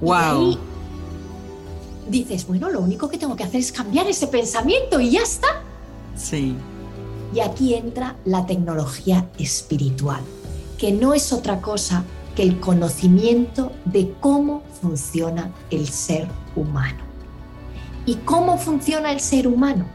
Wow. 0.00 0.58
dices, 2.08 2.46
bueno, 2.46 2.68
lo 2.68 2.80
único 2.80 3.08
que 3.08 3.16
tengo 3.16 3.36
que 3.36 3.44
hacer 3.44 3.60
es 3.60 3.70
cambiar 3.70 4.08
ese 4.08 4.26
pensamiento 4.26 4.98
y 4.98 5.10
ya 5.10 5.22
está. 5.22 5.62
Sí. 6.16 6.56
Y 7.32 7.40
aquí 7.40 7.74
entra 7.74 8.16
la 8.24 8.44
tecnología 8.44 9.28
espiritual, 9.38 10.20
que 10.76 10.92
no 10.92 11.14
es 11.14 11.32
otra 11.32 11.60
cosa 11.60 12.04
que 12.34 12.42
el 12.42 12.58
conocimiento 12.60 13.72
de 13.84 14.12
cómo 14.20 14.62
funciona 14.80 15.52
el 15.70 15.88
ser 15.88 16.28
humano. 16.56 17.04
¿Y 18.04 18.16
cómo 18.16 18.58
funciona 18.58 19.12
el 19.12 19.20
ser 19.20 19.46
humano? 19.46 19.86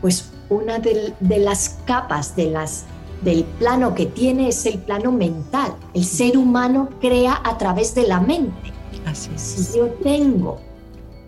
Pues 0.00 0.30
una 0.48 0.78
de, 0.78 1.14
de 1.20 1.38
las 1.38 1.78
capas, 1.84 2.34
de 2.34 2.50
las 2.50 2.84
del 3.22 3.44
plano 3.44 3.94
que 3.94 4.06
tiene 4.06 4.48
es 4.48 4.66
el 4.66 4.78
plano 4.78 5.12
mental. 5.12 5.74
El 5.94 6.04
ser 6.04 6.36
humano 6.36 6.88
crea 7.00 7.40
a 7.44 7.56
través 7.58 7.94
de 7.94 8.06
la 8.06 8.20
mente. 8.20 8.72
Así 9.06 9.30
es. 9.34 9.40
Si 9.40 9.78
yo 9.78 9.86
tengo 10.02 10.60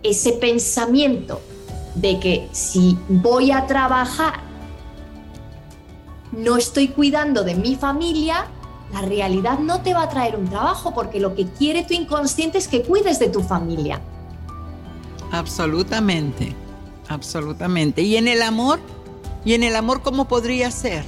ese 0.03 0.33
pensamiento 0.33 1.41
de 1.95 2.19
que 2.19 2.47
si 2.51 2.97
voy 3.07 3.51
a 3.51 3.65
trabajar 3.65 4.45
no 6.31 6.57
estoy 6.57 6.89
cuidando 6.89 7.43
de 7.43 7.55
mi 7.55 7.75
familia, 7.75 8.47
la 8.91 9.01
realidad 9.01 9.59
no 9.59 9.81
te 9.81 9.93
va 9.93 10.03
a 10.03 10.09
traer 10.09 10.35
un 10.35 10.47
trabajo 10.49 10.93
porque 10.93 11.19
lo 11.19 11.33
que 11.33 11.45
quiere 11.45 11.83
tu 11.83 11.93
inconsciente 11.93 12.57
es 12.57 12.67
que 12.67 12.83
cuides 12.83 13.19
de 13.19 13.29
tu 13.29 13.41
familia. 13.41 14.01
Absolutamente, 15.31 16.53
absolutamente. 17.07 18.01
¿Y 18.01 18.17
en 18.17 18.27
el 18.27 18.41
amor? 18.41 18.79
¿Y 19.43 19.53
en 19.53 19.63
el 19.63 19.75
amor 19.75 20.01
cómo 20.01 20.27
podría 20.27 20.71
ser? 20.71 21.05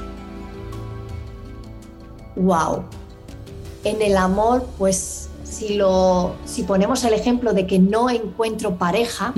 Wow. 2.38 2.84
En 3.84 4.02
el 4.02 4.18
amor, 4.18 4.66
pues 4.78 5.30
si 5.44 5.76
lo 5.76 6.36
si 6.46 6.64
ponemos 6.64 7.04
el 7.04 7.14
ejemplo 7.14 7.54
de 7.54 7.66
que 7.66 7.80
no 7.80 8.10
encuentro 8.10 8.78
pareja, 8.78 9.34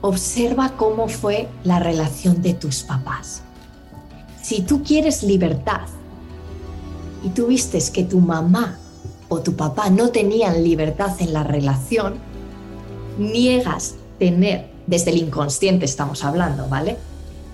observa 0.00 0.72
cómo 0.76 1.08
fue 1.08 1.48
la 1.64 1.78
relación 1.78 2.42
de 2.42 2.54
tus 2.54 2.82
papás. 2.82 3.42
Si 4.42 4.62
tú 4.62 4.82
quieres 4.82 5.22
libertad 5.22 5.88
y 7.24 7.30
tú 7.30 7.46
vistes 7.46 7.90
que 7.90 8.04
tu 8.04 8.20
mamá 8.20 8.78
o 9.28 9.40
tu 9.40 9.56
papá 9.56 9.90
no 9.90 10.10
tenían 10.10 10.62
libertad 10.62 11.10
en 11.18 11.32
la 11.32 11.42
relación, 11.42 12.14
niegas 13.18 13.94
tener, 14.18 14.70
desde 14.86 15.10
el 15.10 15.18
inconsciente 15.18 15.84
estamos 15.84 16.24
hablando, 16.24 16.68
¿vale? 16.68 16.96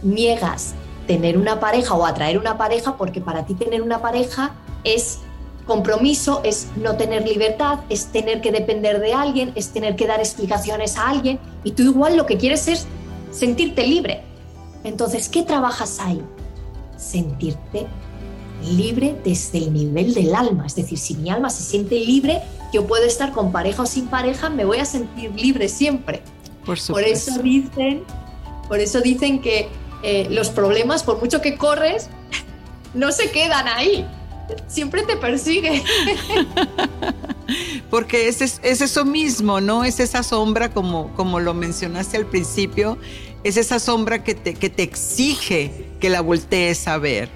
Niegas 0.02 0.74
tener 1.06 1.36
una 1.38 1.60
pareja 1.60 1.94
o 1.94 2.06
atraer 2.06 2.38
una 2.38 2.56
pareja 2.56 2.96
porque 2.96 3.20
para 3.20 3.44
ti 3.44 3.54
tener 3.54 3.82
una 3.82 4.00
pareja 4.00 4.54
es 4.84 5.18
compromiso, 5.66 6.40
es 6.44 6.68
no 6.76 6.96
tener 6.96 7.26
libertad, 7.26 7.80
es 7.88 8.06
tener 8.06 8.40
que 8.40 8.50
depender 8.50 9.00
de 9.00 9.14
alguien, 9.14 9.52
es 9.54 9.68
tener 9.68 9.96
que 9.96 10.06
dar 10.06 10.20
explicaciones 10.20 10.96
a 10.96 11.08
alguien 11.08 11.38
y 11.64 11.72
tú 11.72 11.82
igual 11.82 12.16
lo 12.16 12.26
que 12.26 12.36
quieres 12.36 12.68
es 12.68 12.86
sentirte 13.30 13.86
libre. 13.86 14.22
Entonces, 14.84 15.28
¿qué 15.28 15.42
trabajas 15.42 16.00
ahí? 16.00 16.20
Sentirte 16.96 17.86
libre 18.64 19.16
desde 19.24 19.58
el 19.58 19.72
nivel 19.72 20.14
del 20.14 20.34
alma. 20.34 20.66
Es 20.66 20.74
decir, 20.74 20.98
si 20.98 21.14
mi 21.14 21.30
alma 21.30 21.50
se 21.50 21.62
siente 21.62 21.98
libre, 21.98 22.42
yo 22.72 22.86
puedo 22.86 23.04
estar 23.04 23.32
con 23.32 23.52
pareja 23.52 23.82
o 23.82 23.86
sin 23.86 24.06
pareja, 24.06 24.50
me 24.50 24.64
voy 24.64 24.78
a 24.78 24.84
sentir 24.84 25.32
libre 25.34 25.68
siempre. 25.68 26.22
Por, 26.64 26.78
por 26.86 27.02
eso 27.02 27.42
dicen, 27.42 28.02
por 28.68 28.80
eso 28.80 29.00
dicen 29.00 29.40
que 29.40 29.68
eh, 30.02 30.26
los 30.30 30.50
problemas, 30.50 31.02
por 31.02 31.20
mucho 31.20 31.40
que 31.40 31.56
corres, 31.56 32.08
no 32.94 33.12
se 33.12 33.30
quedan 33.30 33.68
ahí, 33.68 34.06
siempre 34.66 35.02
te 35.02 35.16
persigue. 35.16 35.82
Porque 37.90 38.28
es, 38.28 38.40
es, 38.40 38.60
eso 38.62 39.04
mismo, 39.04 39.60
¿no? 39.60 39.84
Es 39.84 40.00
esa 40.00 40.22
sombra, 40.22 40.72
como, 40.72 41.12
como 41.14 41.40
lo 41.40 41.54
mencionaste 41.54 42.16
al 42.16 42.26
principio, 42.26 42.98
es 43.44 43.56
esa 43.56 43.78
sombra 43.78 44.24
que 44.24 44.34
te, 44.34 44.54
que 44.54 44.70
te 44.70 44.82
exige 44.82 45.86
que 46.00 46.08
la 46.08 46.20
voltees 46.20 46.88
a 46.88 46.98
ver. 46.98 47.28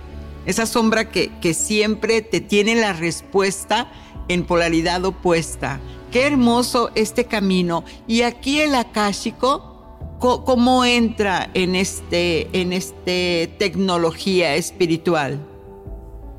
Esa 0.46 0.64
sombra 0.64 1.10
que, 1.10 1.30
que 1.40 1.54
siempre 1.54 2.22
te 2.22 2.40
tiene 2.40 2.76
la 2.76 2.92
respuesta 2.92 3.90
en 4.28 4.44
polaridad 4.44 5.04
opuesta. 5.04 5.80
Qué 6.12 6.26
hermoso 6.26 6.90
este 6.94 7.24
camino. 7.24 7.84
Y 8.06 8.22
aquí 8.22 8.60
el 8.60 8.74
akáshico, 8.74 9.75
¿cómo 10.18 10.84
entra 10.84 11.50
en 11.54 11.74
este, 11.74 12.48
en 12.58 12.72
este 12.72 13.54
tecnología 13.58 14.54
espiritual? 14.54 15.38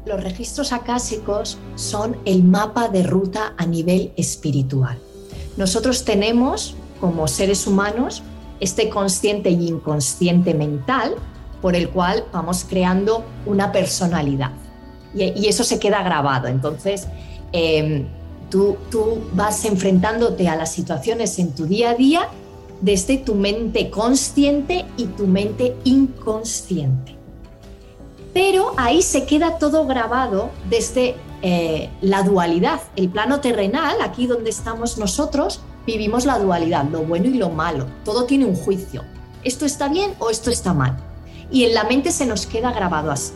Los 0.05 0.23
registros 0.23 0.71
acásicos 0.71 1.57
son 1.75 2.17
el 2.25 2.43
mapa 2.43 2.87
de 2.87 3.03
ruta 3.03 3.53
a 3.57 3.65
nivel 3.65 4.13
espiritual. 4.15 4.97
Nosotros 5.57 6.05
tenemos, 6.05 6.75
como 7.01 7.27
seres 7.27 7.67
humanos, 7.67 8.23
este 8.59 8.89
consciente 8.89 9.49
y 9.49 9.67
inconsciente 9.67 10.53
mental 10.53 11.15
por 11.61 11.75
el 11.75 11.89
cual 11.89 12.23
vamos 12.31 12.65
creando 12.67 13.23
una 13.45 13.71
personalidad. 13.71 14.51
Y, 15.13 15.47
eso 15.47 15.63
se 15.63 15.79
queda 15.79 16.03
grabado. 16.03 16.47
Entonces, 16.47 17.07
em, 17.51 18.07
tú, 18.49 18.77
tú 18.89 19.23
vas 19.33 19.65
enfrentándote 19.65 20.47
a 20.47 20.55
las 20.55 20.71
situaciones 20.71 21.37
en 21.39 21.53
tu 21.53 21.65
día 21.65 21.91
a 21.91 21.95
día 21.95 22.29
desde 22.81 23.17
tu 23.17 23.35
mente 23.35 23.89
consciente 23.89 24.85
y 24.97 25.05
tu 25.05 25.27
mente 25.27 25.75
inconsciente. 25.83 27.15
Pero 28.33 28.73
ahí 28.77 29.01
se 29.01 29.25
queda 29.25 29.57
todo 29.57 29.87
grabado 29.87 30.51
desde 30.69 31.15
eh, 31.41 31.89
la 32.01 32.23
dualidad. 32.23 32.81
El 32.95 33.09
plano 33.09 33.39
terrenal, 33.39 33.97
aquí 34.01 34.27
donde 34.27 34.49
estamos 34.49 34.97
nosotros, 34.97 35.61
vivimos 35.85 36.25
la 36.25 36.37
dualidad, 36.37 36.85
lo 36.85 37.03
bueno 37.03 37.27
y 37.27 37.35
lo 37.35 37.49
malo. 37.49 37.87
Todo 38.03 38.25
tiene 38.25 38.45
un 38.45 38.55
juicio. 38.55 39.03
Esto 39.43 39.65
está 39.65 39.87
bien 39.87 40.11
o 40.19 40.29
esto 40.29 40.51
está 40.51 40.73
mal. 40.73 40.97
Y 41.51 41.63
en 41.63 41.73
la 41.73 41.85
mente 41.85 42.11
se 42.11 42.25
nos 42.25 42.45
queda 42.45 42.71
grabado 42.71 43.11
así. 43.11 43.33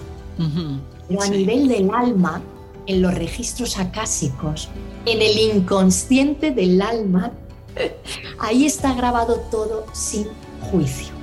Pero 1.08 1.22
a 1.22 1.28
nivel 1.28 1.68
del 1.68 1.90
alma, 1.92 2.42
en 2.88 3.02
los 3.02 3.14
registros 3.14 3.78
acásicos, 3.78 4.70
en 5.06 5.22
el 5.22 5.38
inconsciente 5.38 6.52
del 6.52 6.82
alma, 6.82 7.32
ahí 8.40 8.66
está 8.66 8.94
grabado 8.94 9.36
todo 9.52 9.86
sin 9.94 10.28
juicio. 10.72 11.14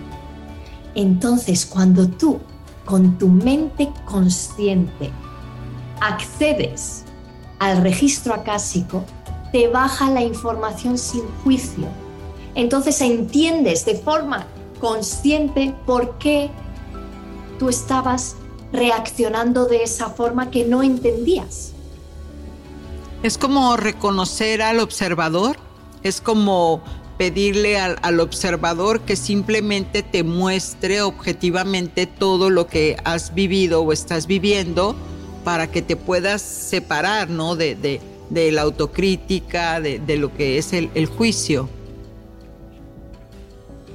Entonces, 0.94 1.66
cuando 1.66 2.08
tú, 2.08 2.40
con 2.84 3.18
tu 3.18 3.28
mente 3.28 3.90
consciente, 4.04 5.11
accedes 6.00 7.04
al 7.58 7.82
registro 7.82 8.34
acásico, 8.34 9.04
te 9.52 9.68
baja 9.68 10.11
la 10.11 10.22
información 10.22 10.98
sin 10.98 11.22
juicio. 11.44 11.87
Entonces 12.54 13.00
entiendes 13.00 13.84
de 13.84 13.94
forma 13.94 14.46
consciente 14.80 15.74
por 15.87 16.18
qué 16.18 16.50
tú 17.58 17.68
estabas 17.68 18.37
reaccionando 18.72 19.66
de 19.66 19.82
esa 19.82 20.11
forma 20.11 20.50
que 20.50 20.64
no 20.64 20.82
entendías. 20.82 21.72
Es 23.22 23.38
como 23.38 23.76
reconocer 23.76 24.62
al 24.62 24.80
observador, 24.80 25.56
es 26.02 26.20
como 26.20 26.82
pedirle 27.16 27.78
al, 27.78 28.20
observador 28.20 29.00
que 29.00 29.16
simplemente 29.16 30.02
te 30.02 30.22
muestre 30.22 31.02
objetivamente 31.02 32.06
todo 32.06 32.48
lo 32.48 32.66
que 32.66 32.96
has 33.04 33.34
vivido 33.34 33.82
o 33.82 33.92
estás 33.92 34.26
viviendo 34.26 34.94
para 35.44 35.68
que 35.68 35.82
te 35.82 35.96
puedas 35.96 36.42
separar 36.42 37.28
¿no? 37.28 37.56
de, 37.56 37.74
de 38.30 38.52
la 38.52 38.62
autocrítica, 38.62 39.80
de, 39.80 40.16
lo 40.16 40.34
que 40.34 40.58
es 40.58 40.72
el, 40.72 41.06
juicio. 41.06 41.68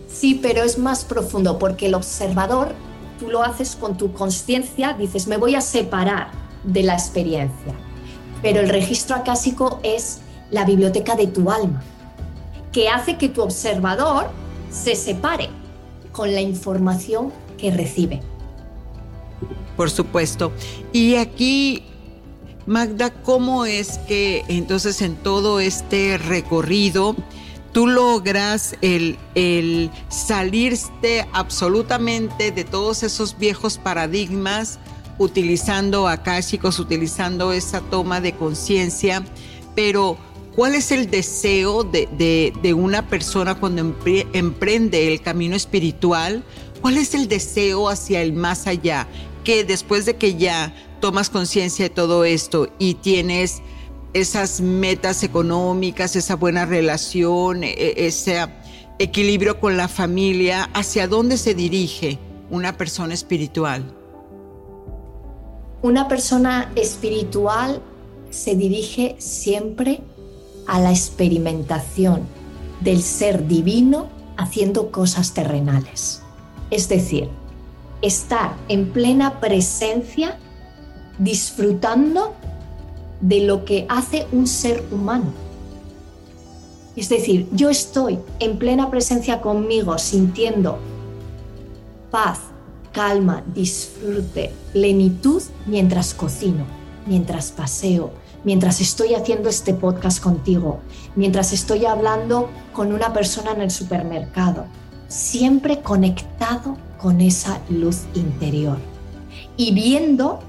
Sí, 0.07 0.39
pero 0.41 0.63
es 0.63 0.77
más 0.77 1.03
profundo 1.05 1.59
porque 1.59 1.87
el 1.87 1.95
observador, 1.95 2.73
tú 3.19 3.29
lo 3.29 3.43
haces 3.43 3.75
con 3.75 3.97
tu 3.97 4.13
conciencia, 4.13 4.93
dices, 4.93 5.27
me 5.27 5.37
voy 5.37 5.55
a 5.55 5.61
separar 5.61 6.31
de 6.63 6.83
la 6.83 6.93
experiencia. 6.93 7.73
Pero 8.41 8.59
el 8.59 8.69
registro 8.69 9.15
acásico 9.15 9.79
es 9.83 10.19
la 10.51 10.65
biblioteca 10.65 11.15
de 11.15 11.27
tu 11.27 11.49
alma, 11.49 11.83
que 12.73 12.89
hace 12.89 13.17
que 13.17 13.29
tu 13.29 13.41
observador 13.41 14.29
se 14.71 14.95
separe 14.95 15.49
con 16.11 16.33
la 16.33 16.41
información 16.41 17.31
que 17.57 17.71
recibe. 17.71 18.21
Por 19.77 19.89
supuesto. 19.89 20.51
Y 20.91 21.15
aquí 21.15 21.83
Magda, 22.65 23.11
¿cómo 23.11 23.65
es 23.65 23.97
que 23.99 24.43
entonces 24.47 25.01
en 25.01 25.15
todo 25.15 25.59
este 25.59 26.17
recorrido 26.17 27.15
tú 27.73 27.87
logras 27.87 28.75
el, 28.81 29.17
el 29.35 29.91
salirte 30.09 31.27
absolutamente 31.33 32.51
de 32.51 32.63
todos 32.63 33.03
esos 33.03 33.37
viejos 33.37 33.77
paradigmas 33.77 34.79
utilizando 35.17 36.07
akáshicos, 36.07 36.79
utilizando 36.79 37.51
esa 37.51 37.81
toma 37.81 38.21
de 38.21 38.33
conciencia, 38.33 39.23
pero 39.75 40.17
¿cuál 40.55 40.75
es 40.75 40.91
el 40.91 41.09
deseo 41.09 41.83
de, 41.83 42.53
de, 42.61 42.73
una 42.73 43.07
persona 43.07 43.55
cuando 43.55 43.95
emprende 44.33 45.11
el 45.11 45.21
camino 45.21 45.55
espiritual? 45.55 46.43
¿Cuál 46.81 46.97
es 46.97 47.13
el 47.13 47.27
deseo 47.27 47.89
hacia 47.89 48.21
el 48.21 48.33
más 48.33 48.67
allá? 48.67 49.07
Que 49.43 49.63
después 49.63 50.05
de 50.05 50.15
que 50.15 50.35
ya 50.35 50.73
tomas 50.99 51.29
conciencia 51.29 51.85
de 51.85 51.89
todo 51.89 52.25
esto 52.25 52.69
y 52.79 52.95
tienes 52.95 53.61
esas 54.13 54.61
metas 54.61 55.23
económicas, 55.23 56.15
esa 56.15 56.35
buena 56.35 56.65
relación, 56.65 57.63
e, 57.63 57.71
e, 57.71 58.07
ese 58.07 58.45
equilibrio 58.99 59.59
con 59.59 59.75
la 59.75 59.87
familia, 59.87 60.69
¿hacia 60.73 61.07
dónde 61.07 61.37
se 61.37 61.55
dirige 61.55 62.19
una 62.49 62.77
persona 62.77 63.13
espiritual? 63.13 63.83
Una 65.81 66.07
persona 66.07 66.71
espiritual 66.75 67.81
se 68.29 68.55
dirige 68.55 69.15
siempre 69.19 70.01
a 70.67 70.79
la 70.79 70.91
experimentación 70.91 72.21
del 72.81 73.01
ser 73.01 73.47
divino 73.47 74.07
haciendo 74.37 74.91
cosas 74.91 75.33
terrenales. 75.33 76.21
Es 76.71 76.89
decir, 76.89 77.29
estar 78.01 78.55
en 78.67 78.91
plena 78.91 79.39
presencia 79.39 80.37
disfrutando 81.17 82.33
de 83.21 83.41
lo 83.41 83.63
que 83.63 83.85
hace 83.89 84.27
un 84.31 84.47
ser 84.47 84.83
humano. 84.91 85.31
Es 86.95 87.09
decir, 87.09 87.47
yo 87.51 87.69
estoy 87.69 88.19
en 88.39 88.57
plena 88.57 88.91
presencia 88.91 89.41
conmigo, 89.41 89.97
sintiendo 89.97 90.77
paz, 92.11 92.39
calma, 92.91 93.43
disfrute, 93.55 94.51
plenitud 94.73 95.41
mientras 95.65 96.13
cocino, 96.13 96.65
mientras 97.07 97.51
paseo, 97.51 98.11
mientras 98.43 98.81
estoy 98.81 99.13
haciendo 99.13 99.49
este 99.49 99.73
podcast 99.73 100.21
contigo, 100.21 100.79
mientras 101.15 101.53
estoy 101.53 101.85
hablando 101.85 102.49
con 102.73 102.93
una 102.93 103.13
persona 103.13 103.51
en 103.51 103.61
el 103.61 103.71
supermercado, 103.71 104.65
siempre 105.07 105.81
conectado 105.81 106.77
con 106.97 107.21
esa 107.21 107.59
luz 107.69 108.03
interior 108.13 108.77
y 109.57 109.73
viendo 109.73 110.39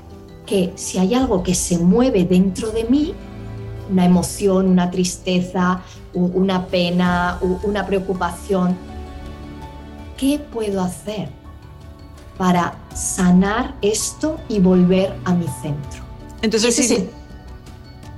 que 0.46 0.72
si 0.76 0.98
hay 0.98 1.14
algo 1.14 1.42
que 1.42 1.54
se 1.54 1.78
mueve 1.78 2.24
dentro 2.24 2.70
de 2.70 2.84
mí, 2.84 3.14
una 3.90 4.04
emoción, 4.04 4.68
una 4.68 4.90
tristeza, 4.90 5.82
una 6.12 6.66
pena, 6.66 7.38
una 7.62 7.86
preocupación, 7.86 8.76
¿qué 10.16 10.38
puedo 10.38 10.80
hacer 10.82 11.28
para 12.38 12.74
sanar 12.94 13.74
esto 13.82 14.38
y 14.48 14.58
volver 14.58 15.14
a 15.24 15.34
mi 15.34 15.46
centro? 15.62 16.02
Entonces, 16.42 16.74
sí. 16.74 17.08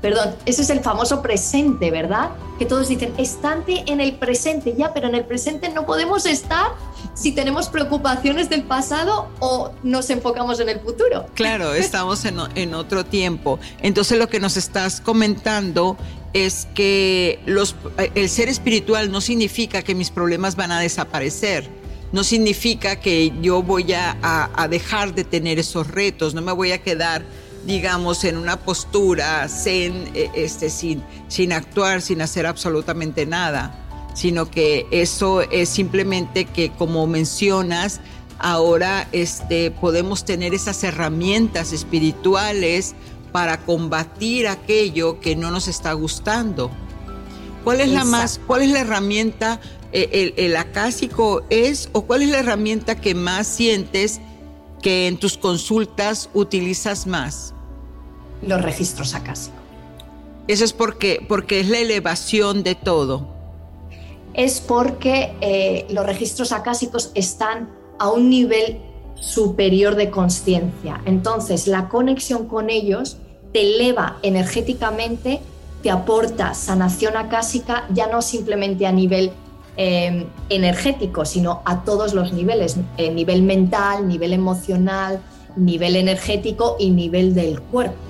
Perdón, 0.06 0.36
ese 0.46 0.62
es 0.62 0.70
el 0.70 0.82
famoso 0.82 1.20
presente, 1.20 1.90
¿verdad? 1.90 2.30
Que 2.60 2.64
todos 2.64 2.86
dicen, 2.86 3.12
estante 3.18 3.82
en 3.90 4.00
el 4.00 4.14
presente, 4.14 4.72
ya, 4.78 4.94
pero 4.94 5.08
en 5.08 5.16
el 5.16 5.24
presente 5.24 5.68
no 5.70 5.84
podemos 5.84 6.26
estar 6.26 6.68
si 7.12 7.32
tenemos 7.32 7.68
preocupaciones 7.68 8.48
del 8.48 8.62
pasado 8.62 9.28
o 9.40 9.72
nos 9.82 10.08
enfocamos 10.10 10.60
en 10.60 10.68
el 10.68 10.78
futuro. 10.78 11.26
Claro, 11.34 11.74
estamos 11.74 12.24
en, 12.24 12.74
otro 12.74 13.04
tiempo. 13.04 13.58
Entonces 13.82 14.16
lo 14.16 14.28
que 14.28 14.38
nos 14.38 14.56
estás 14.56 15.00
comentando 15.00 15.96
es 16.32 16.68
que 16.72 17.40
los, 17.44 17.74
el 18.14 18.28
ser 18.28 18.48
espiritual 18.48 19.10
no 19.10 19.20
significa 19.20 19.82
que 19.82 19.96
mis 19.96 20.12
problemas 20.12 20.54
van 20.54 20.70
a 20.70 20.78
desaparecer. 20.78 21.68
No 22.12 22.22
significa 22.22 23.00
que 23.00 23.32
yo 23.42 23.60
voy 23.60 23.92
a, 23.92 24.68
dejar 24.70 25.16
de 25.16 25.24
tener 25.24 25.58
esos 25.58 25.88
retos, 25.88 26.32
no 26.32 26.42
me 26.42 26.52
voy 26.52 26.70
a 26.70 26.80
quedar 26.80 27.24
digamos, 27.66 28.24
en 28.24 28.38
una 28.38 28.56
postura 28.56 29.46
zen, 29.48 30.10
e, 30.14 30.30
este, 30.34 30.70
sin, 30.70 31.02
sin 31.28 31.52
actuar, 31.52 32.00
sin 32.00 32.22
hacer 32.22 32.46
absolutamente 32.46 33.26
nada 33.26 33.82
sino 34.16 34.50
que 34.50 34.86
eso 34.90 35.42
es 35.42 35.68
simplemente 35.68 36.46
que, 36.46 36.70
como 36.70 37.06
mencionas, 37.06 38.00
ahora 38.38 39.08
este, 39.12 39.70
podemos 39.70 40.24
tener 40.24 40.54
esas 40.54 40.82
herramientas 40.84 41.74
espirituales 41.74 42.94
para 43.30 43.60
combatir 43.60 44.48
aquello 44.48 45.20
que 45.20 45.36
no 45.36 45.50
nos 45.50 45.68
está 45.68 45.92
gustando. 45.92 46.70
¿Cuál 47.62 47.82
es 47.82 47.90
la 47.90 48.04
más, 48.04 48.40
cuál 48.46 48.62
es 48.62 48.70
la 48.70 48.80
herramienta, 48.80 49.60
eh, 49.92 50.08
el, 50.12 50.34
el, 50.42 50.56
acásico 50.56 51.42
es 51.50 51.90
o 51.92 52.06
cuál 52.06 52.22
es 52.22 52.30
la 52.30 52.38
herramienta 52.38 52.98
que 52.98 53.14
más 53.14 53.46
sientes 53.46 54.20
que 54.80 55.08
en 55.08 55.18
tus 55.18 55.36
consultas 55.36 56.30
utilizas 56.32 57.06
más? 57.06 57.52
Los 58.46 58.62
registros 58.62 59.14
acásicos. 59.14 59.60
Eso 60.48 60.64
es 60.64 60.72
porque, 60.72 61.24
porque 61.28 61.60
es 61.60 61.68
la 61.68 61.78
elevación 61.78 62.62
de 62.62 62.74
todo. 62.74 63.26
Es 64.34 64.60
porque 64.60 65.34
eh, 65.40 65.86
los 65.90 66.06
registros 66.06 66.52
acásicos 66.52 67.10
están 67.14 67.68
a 67.98 68.10
un 68.10 68.30
nivel 68.30 68.78
superior 69.14 69.96
de 69.96 70.10
conciencia. 70.10 71.00
Entonces, 71.04 71.66
la 71.66 71.88
conexión 71.88 72.46
con 72.46 72.70
ellos 72.70 73.16
te 73.52 73.62
eleva 73.62 74.18
energéticamente, 74.22 75.40
te 75.82 75.90
aporta 75.90 76.54
sanación 76.54 77.16
acásica, 77.16 77.86
ya 77.92 78.06
no 78.06 78.22
simplemente 78.22 78.86
a 78.86 78.92
nivel 78.92 79.32
eh, 79.76 80.26
energético, 80.48 81.24
sino 81.24 81.62
a 81.64 81.82
todos 81.84 82.14
los 82.14 82.32
niveles, 82.32 82.76
eh, 82.98 83.10
nivel 83.10 83.42
mental, 83.42 84.06
nivel 84.06 84.32
emocional, 84.32 85.20
nivel 85.56 85.96
energético 85.96 86.76
y 86.78 86.90
nivel 86.90 87.34
del 87.34 87.60
cuerpo. 87.60 88.05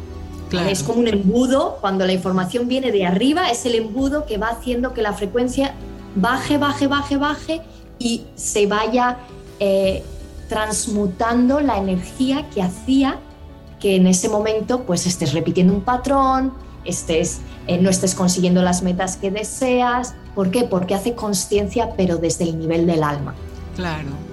Es 0.53 0.83
como 0.83 1.01
un 1.01 1.09
embudo, 1.09 1.79
cuando 1.81 2.07
la 2.07 2.13
información 2.13 2.69
viene 2.69 2.93
de 2.93 3.05
arriba, 3.05 3.51
es 3.51 3.67
el 3.67 3.75
embudo 3.75 4.27
que 4.27 4.39
va 4.39 4.49
haciendo 4.49 4.95
que 4.95 5.03
la 5.03 5.13
frecuencia 5.13 5.75
baje, 6.15 6.57
baje, 6.59 6.87
baje, 6.87 7.17
baje 7.17 7.63
y 7.99 8.25
se 8.37 8.67
vaya 8.67 9.19
eh, 9.59 10.03
transmutando 10.49 11.61
la 11.61 11.79
energía 11.79 12.49
que 12.51 12.63
hacía 12.63 13.19
que 13.81 13.97
en 13.97 14.07
ese 14.07 14.29
momento 14.29 14.85
pues 14.85 15.07
estés 15.07 15.33
repitiendo 15.33 15.75
un 15.75 15.83
patrón, 15.83 16.53
estés, 16.85 17.41
eh, 17.67 17.79
no 17.79 17.91
estés 17.91 18.15
consiguiendo 18.15 18.63
las 18.63 18.83
metas 18.83 19.17
que 19.17 19.31
deseas. 19.31 20.15
¿Por 20.35 20.51
qué? 20.51 20.65
Porque 20.65 20.95
hace 20.95 21.15
conciencia 21.15 21.91
pero 21.97 22.17
desde 22.17 22.45
el 22.45 22.59
nivel 22.59 22.87
del 22.87 23.03
alma. 23.03 23.35
Claro. 23.75 24.26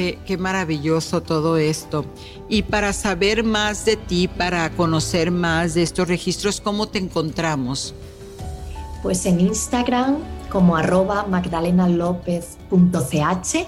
Qué, 0.00 0.18
qué, 0.24 0.38
maravilloso 0.38 1.20
todo 1.20 1.58
esto. 1.58 2.06
Y 2.48 2.62
para 2.62 2.94
saber 2.94 3.44
más 3.44 3.84
de 3.84 3.98
ti, 3.98 4.28
para 4.28 4.70
conocer 4.70 5.30
más 5.30 5.74
de 5.74 5.82
estos 5.82 6.08
registros, 6.08 6.58
¿cómo 6.58 6.86
te 6.86 6.98
encontramos? 6.98 7.94
Pues 9.02 9.26
en 9.26 9.40
Instagram 9.40 10.16
como 10.48 10.74
arroba 10.74 11.26
magdalenalopez.ch. 11.26 13.66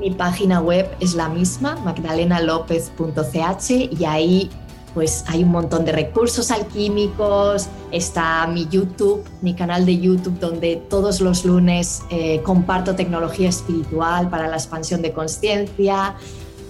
Mi 0.00 0.10
página 0.12 0.62
web 0.62 0.88
es 0.98 1.12
la 1.12 1.28
misma, 1.28 1.76
magdalenalopez.ch, 1.84 3.70
y 4.00 4.04
ahí 4.06 4.50
pues 4.96 5.24
hay 5.26 5.44
un 5.44 5.50
montón 5.50 5.84
de 5.84 5.92
recursos 5.92 6.50
alquímicos, 6.50 7.66
está 7.92 8.46
mi 8.46 8.66
YouTube, 8.66 9.22
mi 9.42 9.52
canal 9.52 9.84
de 9.84 10.00
YouTube 10.00 10.40
donde 10.40 10.76
todos 10.88 11.20
los 11.20 11.44
lunes 11.44 12.00
eh, 12.08 12.40
comparto 12.42 12.96
tecnología 12.96 13.50
espiritual 13.50 14.30
para 14.30 14.48
la 14.48 14.56
expansión 14.56 15.02
de 15.02 15.12
conciencia. 15.12 16.14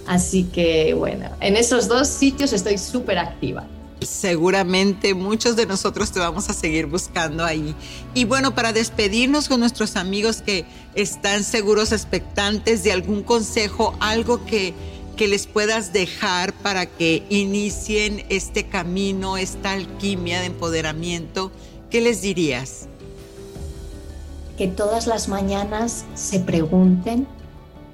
Así 0.09 0.43
que 0.43 0.93
bueno, 0.95 1.31
en 1.41 1.55
esos 1.55 1.87
dos 1.87 2.09
sitios 2.09 2.53
estoy 2.53 2.79
súper 2.79 3.19
activa 3.19 3.65
seguramente 4.01 5.15
muchos 5.15 5.57
de 5.57 5.67
nosotros 5.67 6.13
te 6.13 6.21
vamos 6.21 6.49
a 6.49 6.53
seguir 6.53 6.87
buscando 6.87 7.45
ahí. 7.45 7.75
Y 8.15 8.25
bueno, 8.25 8.55
para 8.55 8.73
despedirnos 8.73 9.49
con 9.49 9.61
nuestros 9.61 9.97
amigos 9.97 10.43
que 10.43 10.65
están 10.95 11.45
seguros 11.45 11.93
expectantes 11.93 12.83
de 12.83 12.93
algún 12.93 13.23
consejo, 13.23 13.97
algo 14.01 14.45
que, 14.45 14.75
que 15.17 15.29
les 15.29 15.47
puedas 15.47 15.93
dejar 15.93 16.53
para 16.53 16.87
que 16.87 17.25
inicien 17.31 18.25
este 18.29 18.69
camino, 18.69 19.37
esta 19.37 19.73
alquimia 19.73 20.41
de 20.41 20.47
empoderamiento, 20.47 21.51
¿qué 21.91 22.01
les 22.01 22.21
dirías? 22.21 22.89
Que 24.59 24.69
todas 24.69 25.07
las 25.07 25.29
mañanas 25.29 26.05
se 26.15 26.41
pregunten 26.41 27.27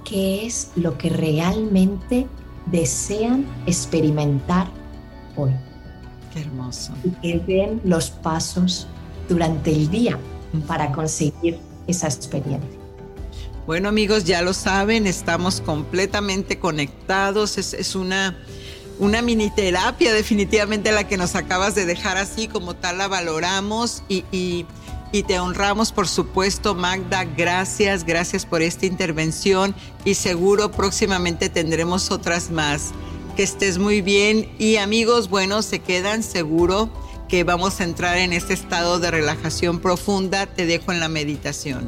qué 0.04 0.46
es 0.46 0.70
lo 0.74 0.98
que 0.98 1.10
realmente 1.10 2.26
desean 2.66 3.46
experimentar 3.66 4.68
hoy. 5.36 5.52
Qué 6.32 6.40
hermoso. 6.40 6.92
Y 7.04 7.10
que 7.10 7.38
den 7.38 7.80
los 7.84 8.10
pasos 8.10 8.86
durante 9.28 9.70
el 9.70 9.90
día 9.90 10.18
para 10.66 10.92
conseguir 10.92 11.58
esa 11.86 12.08
experiencia. 12.08 12.81
Bueno 13.66 13.88
amigos, 13.88 14.24
ya 14.24 14.42
lo 14.42 14.54
saben, 14.54 15.06
estamos 15.06 15.60
completamente 15.60 16.58
conectados. 16.58 17.58
Es, 17.58 17.94
una, 17.94 18.36
una 18.98 19.22
mini 19.22 19.50
terapia 19.50 20.12
definitivamente 20.12 20.90
la 20.90 21.06
que 21.06 21.16
nos 21.16 21.36
acabas 21.36 21.76
de 21.76 21.86
dejar 21.86 22.16
así, 22.16 22.48
como 22.48 22.74
tal 22.74 22.98
la 22.98 23.06
valoramos 23.06 24.02
y, 24.08 24.24
y, 24.32 24.66
y 25.12 25.22
te 25.22 25.38
honramos 25.38 25.92
por 25.92 26.08
supuesto 26.08 26.74
Magda. 26.74 27.24
Gracias, 27.24 28.04
gracias 28.04 28.46
por 28.46 28.62
esta 28.62 28.86
intervención 28.86 29.76
y 30.04 30.14
seguro 30.14 30.72
próximamente 30.72 31.48
tendremos 31.48 32.10
otras 32.10 32.50
más 32.50 32.90
que 33.36 33.44
estés 33.44 33.78
muy 33.78 34.00
bien 34.00 34.52
y 34.58 34.76
amigos, 34.76 35.28
bueno, 35.30 35.62
se 35.62 35.78
quedan 35.78 36.24
seguro 36.24 36.90
que 37.28 37.44
vamos 37.44 37.80
a 37.80 37.84
entrar 37.84 38.18
en 38.18 38.32
este 38.32 38.52
estado 38.52 38.98
de 38.98 39.10
relajación 39.10 39.78
profunda. 39.78 40.46
Te 40.46 40.66
dejo 40.66 40.92
en 40.92 41.00
la 41.00 41.08
meditación. 41.08 41.86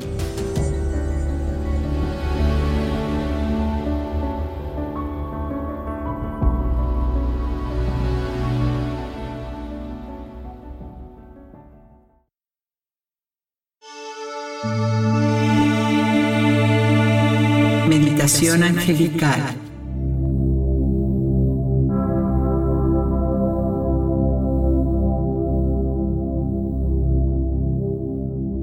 Angelical. 18.53 19.57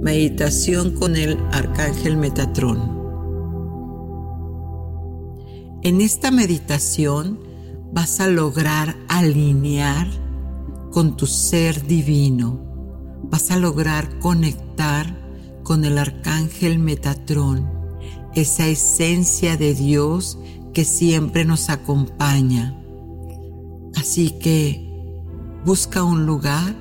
Meditación 0.01 0.91
con 0.95 1.15
el 1.15 1.37
Arcángel 1.51 2.17
Metatrón. 2.17 3.01
En 5.81 6.01
esta 6.01 6.29
meditación 6.29 7.39
vas 7.91 8.19
a 8.19 8.27
lograr 8.27 8.95
alinear 9.07 10.07
con 10.91 11.17
tu 11.17 11.25
ser 11.25 11.87
divino. 11.87 12.59
Vas 13.23 13.49
a 13.49 13.57
lograr 13.57 14.19
conectar 14.19 15.17
con 15.63 15.85
el 15.85 15.97
Arcángel 15.97 16.77
Metatrón, 16.77 17.80
esa 18.35 18.67
esencia 18.67 19.57
de 19.57 19.73
Dios 19.73 20.37
que 20.73 20.85
siempre 20.85 21.45
nos 21.45 21.69
acompaña. 21.69 22.77
Así 23.95 24.31
que 24.39 24.87
busca 25.65 26.03
un 26.03 26.25
lugar 26.25 26.75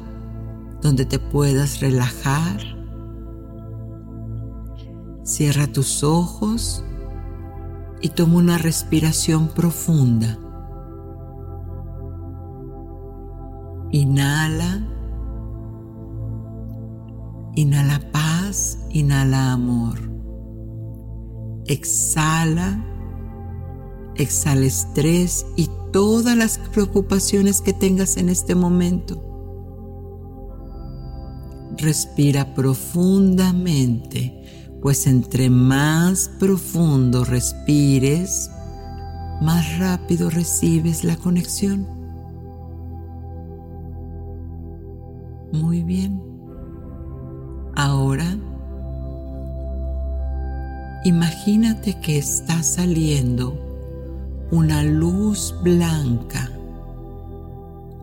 donde 0.80 1.04
te 1.04 1.18
puedas 1.18 1.80
relajar 1.80 2.80
Cierra 5.30 5.68
tus 5.68 6.02
ojos 6.02 6.84
y 8.00 8.08
toma 8.08 8.38
una 8.38 8.58
respiración 8.58 9.46
profunda. 9.46 10.36
Inhala. 13.92 14.84
Inhala 17.54 18.00
paz, 18.10 18.80
inhala 18.90 19.52
amor. 19.52 20.09
Exhala. 21.70 22.84
Exhala 24.16 24.66
estrés 24.66 25.46
y 25.56 25.70
todas 25.92 26.36
las 26.36 26.58
preocupaciones 26.58 27.62
que 27.62 27.72
tengas 27.72 28.16
en 28.16 28.28
este 28.28 28.54
momento. 28.54 29.26
Respira 31.78 32.52
profundamente 32.54 34.40
pues 34.80 35.06
entre 35.06 35.50
más 35.50 36.30
profundo 36.38 37.24
respires, 37.24 38.50
más 39.42 39.78
rápido 39.78 40.30
recibes 40.30 41.04
la 41.04 41.16
conexión. 41.16 41.86
Muy 45.52 45.82
bien. 45.82 46.22
Ahora, 47.76 48.38
imagínate 51.04 51.98
que 52.00 52.18
está 52.18 52.62
saliendo 52.62 53.58
una 54.50 54.82
luz 54.82 55.54
blanca, 55.62 56.50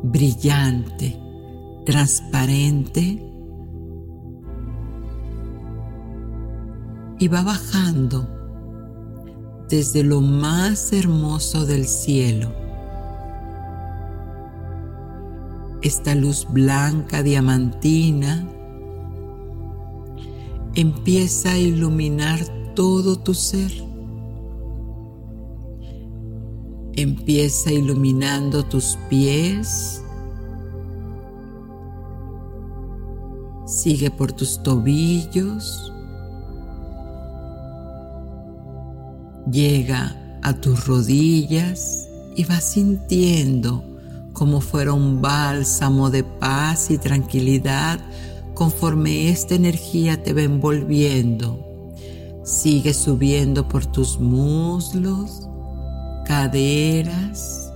brillante, 0.04 1.20
transparente 1.86 3.24
y 7.20 7.28
va 7.28 7.44
bajando 7.44 8.28
desde 9.70 10.04
lo 10.04 10.22
más 10.22 10.94
hermoso 10.94 11.66
del 11.66 11.86
cielo. 11.86 12.54
Esta 15.82 16.16
luz 16.16 16.48
blanca 16.50 17.22
diamantina 17.22 18.48
empieza 20.76 21.52
a 21.52 21.58
iluminar 21.58 22.57
todo 22.78 23.18
tu 23.18 23.34
ser. 23.34 23.72
Empieza 26.96 27.72
iluminando 27.72 28.63
tus 28.63 29.00
pies. 29.10 30.04
Sigue 33.66 34.12
por 34.12 34.32
tus 34.32 34.62
tobillos. 34.62 35.92
Llega 39.52 40.16
a 40.44 40.54
tus 40.54 40.86
rodillas 40.86 42.08
y 42.36 42.44
vas 42.44 42.63
sintiendo 42.63 43.84
como 44.34 44.62
fuera 44.62 44.94
un 44.94 45.20
bálsamo 45.20 46.12
de 46.12 46.24
paz 46.24 46.92
y 46.92 47.00
tranquilidad 47.00 48.00
conforme 48.54 49.32
esta 49.32 49.56
energía 49.56 50.22
te 50.22 50.34
va 50.34 50.44
envolviendo. 50.44 51.67
Sigue 52.48 52.94
subiendo 52.94 53.68
por 53.68 53.86
tus 53.86 54.22
muslos, 54.22 55.50
caderas 56.26 57.74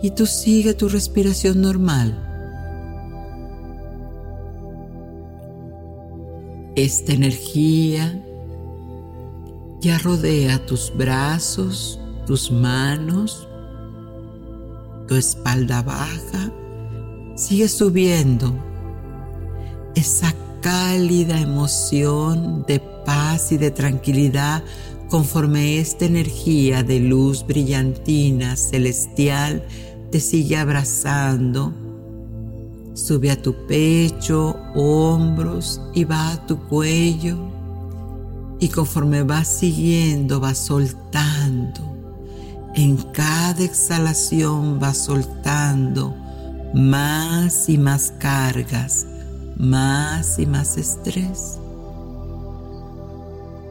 y 0.00 0.10
tú 0.10 0.26
sigue 0.26 0.74
tu 0.74 0.88
respiración 0.88 1.60
normal. 1.60 2.16
Esta 6.76 7.14
energía 7.14 8.24
ya 9.80 9.98
rodea 9.98 10.64
tus 10.64 10.96
brazos, 10.96 11.98
tus 12.28 12.52
manos, 12.52 13.48
tu 15.08 15.16
espalda 15.16 15.82
baja. 15.82 16.52
Sigue 17.34 17.66
subiendo 17.66 18.54
esa 19.96 20.32
cálida 20.60 21.40
emoción 21.40 22.64
de 22.68 22.78
paz 23.06 23.52
y 23.52 23.56
de 23.56 23.70
tranquilidad 23.70 24.62
conforme 25.08 25.78
esta 25.78 26.04
energía 26.04 26.82
de 26.82 27.00
luz 27.00 27.46
brillantina 27.46 28.56
celestial 28.56 29.64
te 30.10 30.20
sigue 30.20 30.58
abrazando. 30.58 31.72
Sube 32.92 33.30
a 33.30 33.40
tu 33.40 33.54
pecho, 33.66 34.56
hombros 34.74 35.80
y 35.94 36.04
va 36.04 36.32
a 36.32 36.46
tu 36.46 36.58
cuello. 36.68 37.38
Y 38.60 38.68
conforme 38.68 39.22
vas 39.22 39.48
siguiendo, 39.48 40.40
vas 40.40 40.58
soltando. 40.58 41.80
En 42.74 42.96
cada 42.96 43.62
exhalación 43.62 44.78
vas 44.78 44.98
soltando 44.98 46.14
más 46.74 47.68
y 47.68 47.78
más 47.78 48.12
cargas 48.18 49.06
más 49.58 50.38
y 50.38 50.46
más 50.46 50.76
estrés. 50.76 51.58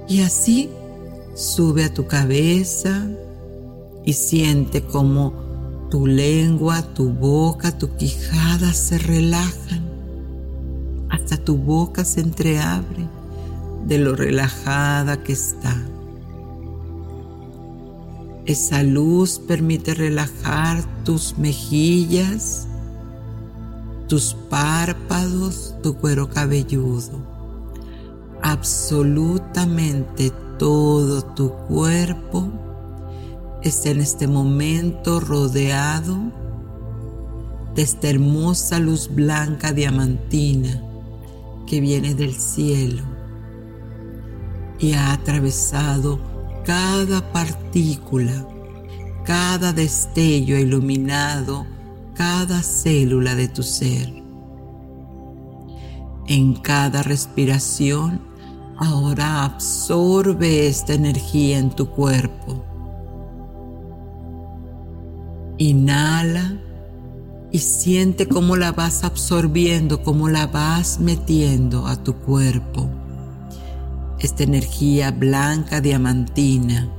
Y 0.08 0.22
así 0.22 0.70
sube 1.36 1.86
a 1.86 1.94
tu 1.94 2.08
cabeza 2.08 3.08
y 4.06 4.14
siente 4.14 4.84
como 4.84 5.34
tu 5.90 6.08
lengua, 6.08 6.82
tu 6.94 7.10
boca, 7.10 7.78
tu 7.78 7.96
quijada 7.96 8.74
se 8.74 8.98
relajan. 8.98 9.84
Hasta 11.10 11.38
tu 11.38 11.58
boca 11.58 12.06
se 12.06 12.22
entreabre 12.22 13.08
de 13.88 13.98
lo 13.98 14.16
relajada 14.16 15.24
que 15.24 15.34
está. 15.34 15.76
Esa 18.46 18.84
luz 18.84 19.40
permite 19.40 19.96
relajar 19.96 20.84
tus 21.04 21.38
mejillas, 21.38 22.68
tus 24.08 24.36
párpados, 24.50 25.74
tu 25.82 25.96
cuero 25.96 26.30
cabelludo, 26.30 27.35
absolutamente 28.46 30.32
todo 30.60 31.24
tu 31.24 31.52
cuerpo 31.68 32.48
está 33.64 33.90
en 33.90 34.02
este 34.02 34.28
momento 34.28 35.20
rodeado 35.20 36.16
de 37.74 37.82
esta 37.82 38.08
hermosa 38.08 38.78
luz 38.78 39.10
blanca 39.12 39.74
diamantina 39.74 40.80
que 41.66 41.82
viene 41.82 42.14
del 42.14 42.36
cielo 42.36 43.02
y 44.78 44.94
ha 44.94 45.14
atravesado 45.14 46.20
cada 46.66 47.34
partícula, 47.34 48.48
cada 49.24 49.74
destello 49.74 50.60
iluminado 50.60 51.66
cada 52.14 52.62
célula 52.62 53.34
de 53.36 53.48
tu 53.48 53.62
ser. 53.62 54.14
En 56.28 56.54
cada 56.54 57.04
respiración, 57.04 58.35
ahora 58.78 59.44
absorbe 59.44 60.68
esta 60.68 60.94
energía 60.94 61.60
en 61.60 61.70
tu 61.70 61.90
cuerpo. 61.90 62.64
Inhala 65.58 66.60
y 67.52 67.60
siente 67.60 68.28
cómo 68.28 68.58
la 68.58 68.72
vas 68.72 69.04
absorbiendo, 69.04 70.04
cómo 70.04 70.30
la 70.30 70.48
vas 70.48 71.00
metiendo 71.00 71.88
a 71.88 71.96
tu 71.96 72.16
cuerpo. 72.16 72.90
Esta 74.20 74.44
energía 74.44 75.12
blanca 75.12 75.82
diamantina 75.82 76.90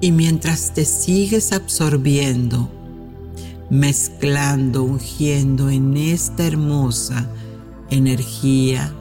y 0.00 0.12
mientras 0.12 0.72
te 0.72 0.84
sigues 0.84 1.52
absorbiendo, 1.52 2.70
mezclando, 3.68 4.82
ungiendo 4.82 5.68
en 5.68 5.96
esta 5.96 6.46
hermosa 6.46 7.28
energía, 7.90 8.94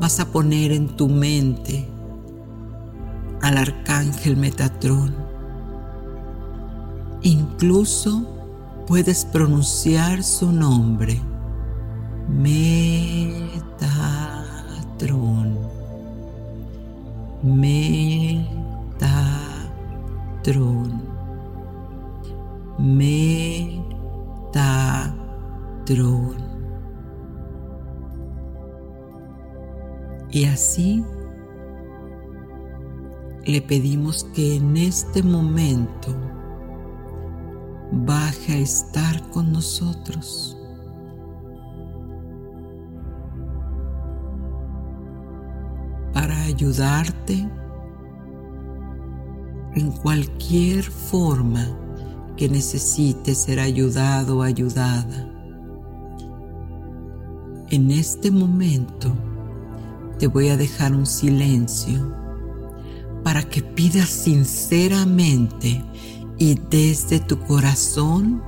vas 0.00 0.20
a 0.20 0.26
poner 0.26 0.72
en 0.72 0.88
tu 0.88 1.08
mente 1.08 1.88
al 3.42 3.56
arcángel 3.58 4.36
Metatrón. 4.36 5.14
Incluso 7.22 8.26
puedes 8.86 9.24
pronunciar 9.24 10.22
su 10.22 10.52
nombre. 10.52 11.20
Metatrón. 12.28 12.88
Metatrón. 17.42 18.68
Metatron. 22.78 23.28
Y 30.30 30.44
así 30.44 31.04
le 33.44 33.62
pedimos 33.62 34.24
que 34.34 34.56
en 34.56 34.76
este 34.76 35.22
momento 35.22 36.14
baje 37.92 38.54
a 38.54 38.58
estar 38.58 39.30
con 39.30 39.52
nosotros. 39.52 40.54
para 46.18 46.42
ayudarte 46.46 47.48
en 49.76 49.92
cualquier 50.02 50.82
forma 50.82 51.64
que 52.36 52.48
necesites 52.48 53.38
ser 53.38 53.60
ayudado 53.60 54.38
o 54.38 54.42
ayudada. 54.42 55.32
En 57.70 57.92
este 57.92 58.32
momento 58.32 59.12
te 60.18 60.26
voy 60.26 60.48
a 60.48 60.56
dejar 60.56 60.92
un 60.92 61.06
silencio 61.06 62.14
para 63.22 63.42
que 63.42 63.62
pidas 63.62 64.08
sinceramente 64.08 65.84
y 66.38 66.54
desde 66.70 67.20
tu 67.20 67.38
corazón 67.40 68.42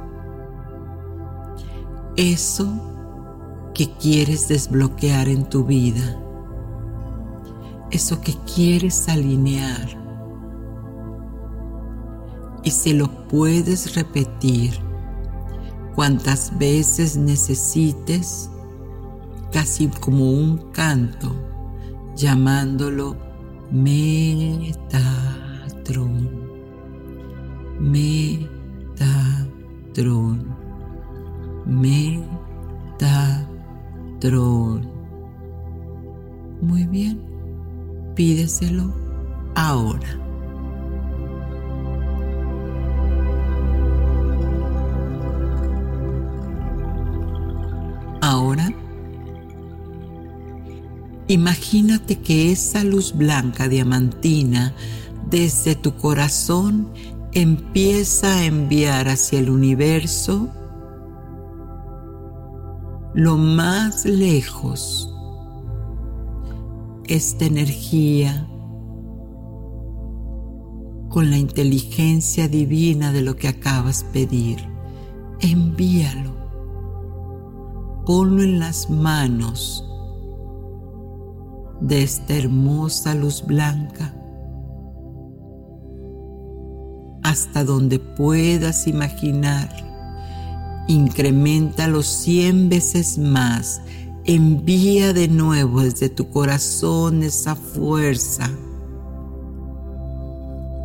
eso 2.16 2.68
que 3.75 3.91
quieres 3.95 4.49
desbloquear 4.49 5.29
en 5.29 5.49
tu 5.49 5.64
vida, 5.64 6.18
eso 7.91 8.21
que 8.21 8.35
quieres 8.55 9.09
alinear. 9.09 9.89
Y 12.62 12.71
se 12.71 12.93
lo 12.93 13.27
puedes 13.29 13.95
repetir 13.95 14.79
cuantas 15.95 16.57
veces 16.59 17.16
necesites, 17.16 18.51
casi 19.51 19.89
como 19.89 20.31
un 20.31 20.71
canto, 20.73 21.49
llamándolo 22.17 23.17
Metatron. 23.71 24.81
Metatron. 27.81 29.11
Metatron. 31.67 32.21
Muy 36.61 36.87
bien, 36.87 37.23
pídeselo 38.15 38.93
ahora. 39.55 40.30
Imagínate 51.33 52.18
que 52.18 52.51
esa 52.51 52.83
luz 52.83 53.12
blanca 53.12 53.68
diamantina 53.68 54.74
desde 55.31 55.76
tu 55.76 55.95
corazón 55.97 56.89
empieza 57.33 58.35
a 58.35 58.45
enviar 58.45 59.09
hacia 59.09 59.39
el 59.39 59.49
universo 59.49 60.49
lo 63.14 63.37
más 63.37 64.05
lejos 64.05 65.14
esta 67.07 67.45
energía 67.45 68.49
con 71.09 71.31
la 71.31 71.39
inteligencia 71.39 72.49
divina 72.49 73.12
de 73.12 73.22
lo 73.22 73.35
que 73.37 73.49
acabas 73.49 74.05
pedir. 74.12 74.59
Envíalo. 75.41 76.31
Ponlo 78.07 78.43
en 78.43 78.61
las 78.61 78.91
manos 78.91 79.89
de 81.81 82.03
esta 82.03 82.35
hermosa 82.37 83.14
luz 83.14 83.45
blanca 83.45 84.14
hasta 87.31 87.64
donde 87.64 87.99
puedas 87.99 88.87
imaginar. 88.87 89.68
Incrementalo 90.89 92.03
cien 92.03 92.68
veces 92.68 93.18
más. 93.18 93.81
Envía 94.24 95.12
de 95.12 95.28
nuevo 95.28 95.83
desde 95.83 96.09
tu 96.09 96.28
corazón 96.31 97.22
esa 97.22 97.55
fuerza. 97.55 98.51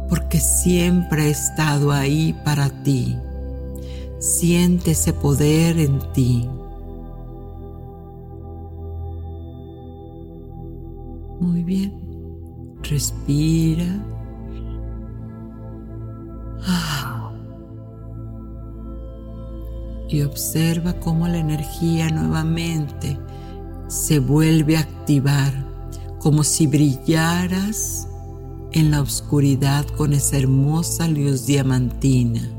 Porque 0.07 0.39
siempre 0.39 1.23
ha 1.23 1.27
estado 1.29 1.91
ahí 1.91 2.33
para 2.45 2.69
ti. 2.83 3.17
Siente 4.19 4.91
ese 4.91 5.13
poder 5.13 5.79
en 5.79 5.99
ti. 6.13 6.47
Muy 11.45 11.63
bien. 11.63 11.93
Respira. 12.81 13.85
y 20.07 20.21
observa 20.21 20.93
cómo 20.93 21.27
la 21.27 21.37
energía 21.37 22.09
nuevamente 22.09 23.19
se 23.87 24.19
vuelve 24.19 24.77
a 24.77 24.81
activar, 24.81 25.51
como 26.19 26.43
si 26.43 26.67
brillaras 26.67 28.07
en 28.71 28.91
la 28.91 29.01
oscuridad 29.01 29.85
con 29.97 30.13
esa 30.13 30.37
hermosa 30.37 31.07
luz 31.07 31.45
diamantina. 31.45 32.54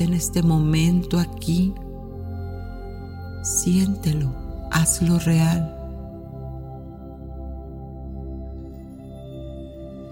En 0.00 0.14
este 0.14 0.42
momento 0.42 1.18
aquí. 1.18 1.72
Siéntelo, 3.42 4.32
hazlo 4.72 5.20
real. 5.20 5.74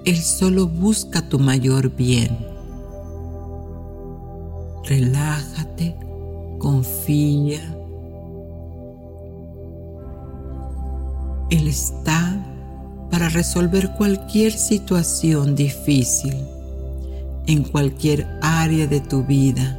Él 0.05 0.17
solo 0.17 0.69
busca 0.69 1.29
tu 1.29 1.41
mayor 1.41 1.97
bien. 1.97 2.39
Relájate, 4.85 5.97
confía. 6.61 7.61
Él 11.51 11.67
está 11.67 12.37
para 13.11 13.29
resolver 13.31 13.91
cualquier 13.97 14.53
situación 14.53 15.57
difícil 15.57 16.56
en 17.47 17.65
cualquier 17.65 18.27
área 18.43 18.87
de 18.87 19.01
tu 19.01 19.25
vida 19.25 19.79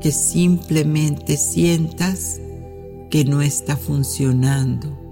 que 0.00 0.12
simplemente 0.12 1.36
sientas 1.36 2.40
que 3.10 3.24
no 3.24 3.40
está 3.42 3.76
funcionando 3.76 5.06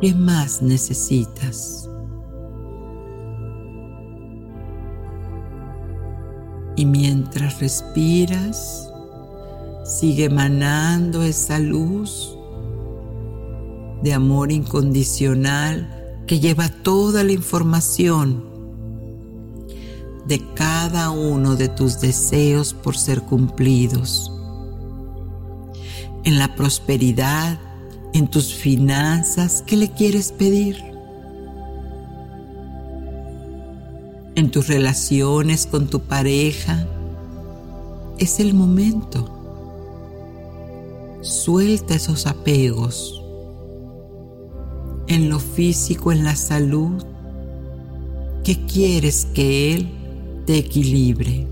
¿Qué 0.00 0.14
más 0.14 0.62
necesitas? 0.62 1.90
Y 6.76 6.84
mientras 6.84 7.58
respiras, 7.58 8.88
sigue 9.84 10.26
emanando 10.26 11.24
esa 11.24 11.58
luz 11.58 12.38
de 14.04 14.14
amor 14.14 14.52
incondicional 14.52 15.97
que 16.28 16.38
lleva 16.38 16.68
toda 16.68 17.24
la 17.24 17.32
información 17.32 18.44
de 20.26 20.40
cada 20.54 21.10
uno 21.10 21.56
de 21.56 21.68
tus 21.68 22.00
deseos 22.00 22.72
por 22.74 22.96
ser 22.96 23.22
cumplidos. 23.22 24.30
En 26.22 26.38
la 26.38 26.54
prosperidad 26.54 27.58
en 28.12 28.28
tus 28.28 28.54
finanzas, 28.54 29.62
¿qué 29.66 29.76
le 29.76 29.90
quieres 29.90 30.32
pedir? 30.32 30.82
En 34.34 34.50
tus 34.50 34.68
relaciones 34.68 35.66
con 35.66 35.88
tu 35.88 36.00
pareja, 36.00 36.86
es 38.18 38.40
el 38.40 38.54
momento. 38.54 39.34
Suelta 41.22 41.94
esos 41.94 42.26
apegos. 42.26 43.17
En 45.08 45.30
lo 45.30 45.40
físico, 45.40 46.12
en 46.12 46.22
la 46.22 46.36
salud, 46.36 47.02
¿qué 48.44 48.64
quieres 48.66 49.26
que 49.34 49.74
Él 49.74 49.88
te 50.46 50.58
equilibre? 50.58 51.46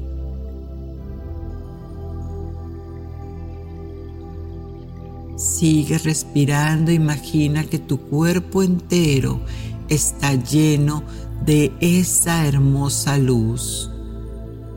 Sigue 5.36 5.98
respirando, 5.98 6.92
imagina 6.92 7.64
que 7.64 7.78
tu 7.78 7.98
cuerpo 7.98 8.62
entero 8.62 9.40
está 9.88 10.34
lleno 10.34 11.02
de 11.44 11.72
esa 11.80 12.46
hermosa 12.46 13.16
luz, 13.16 13.90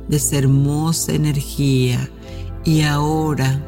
de 0.07 0.17
esa 0.17 0.37
hermosa 0.37 1.13
energía. 1.13 2.09
Y 2.63 2.81
ahora 2.83 3.61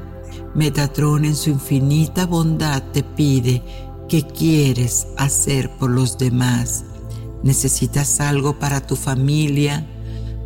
Metatrón 0.54 1.24
en 1.24 1.36
su 1.36 1.50
infinita 1.50 2.26
bondad 2.26 2.84
te 2.92 3.04
pide 3.04 3.62
qué 4.12 4.28
quieres 4.28 5.08
hacer 5.18 5.72
por 5.80 5.90
los 5.90 6.20
demás. 6.20 6.84
¿Necesitas 7.42 8.20
algo 8.20 8.60
para 8.60 8.86
tu 8.86 8.96
familia, 8.96 9.88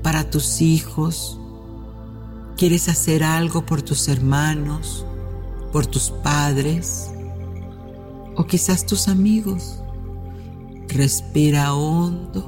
para 0.03 0.30
tus 0.30 0.61
hijos? 0.61 1.38
¿Quieres 2.55 2.88
hacer 2.88 3.26
algo 3.26 3.66
por 3.66 3.82
tus 3.82 4.07
hermanos? 4.07 5.05
por 5.76 5.86
tus 5.86 6.09
padres 6.09 7.11
o 8.38 8.45
quizás 8.45 8.86
tus 8.86 9.09
amigos. 9.09 9.84
Respira 10.88 11.74
hondo 11.74 12.45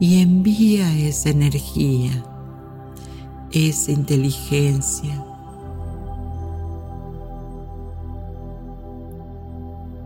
y 0.00 0.22
envía 0.22 0.90
esa 0.96 1.28
energía, 1.28 2.24
esa 3.52 3.92
inteligencia. 3.92 5.22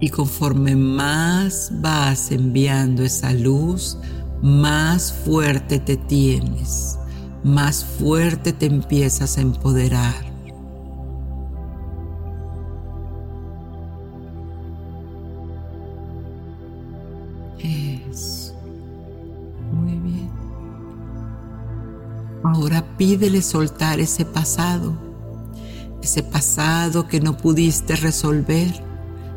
Y 0.02 0.08
conforme 0.08 0.74
más 0.74 1.70
vas 1.80 2.32
enviando 2.32 3.04
esa 3.04 3.32
luz, 3.32 3.96
más 4.42 5.12
fuerte 5.12 5.78
te 5.78 5.96
tienes, 5.96 6.98
más 7.44 7.84
fuerte 7.84 8.52
te 8.52 8.66
empiezas 8.66 9.38
a 9.38 9.42
empoderar. 9.42 10.32
Ahora 22.44 22.84
pídele 22.96 23.40
soltar 23.40 24.00
ese 24.00 24.24
pasado, 24.24 24.94
ese 26.02 26.24
pasado 26.24 27.06
que 27.06 27.20
no 27.20 27.36
pudiste 27.36 27.94
resolver, 27.94 28.91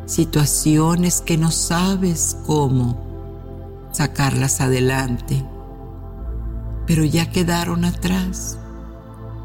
situaciones 0.05 1.21
que 1.21 1.37
no 1.37 1.51
sabes 1.51 2.37
cómo 2.45 2.97
sacarlas 3.91 4.61
adelante, 4.61 5.43
pero 6.85 7.03
ya 7.03 7.29
quedaron 7.31 7.85
atrás. 7.85 8.57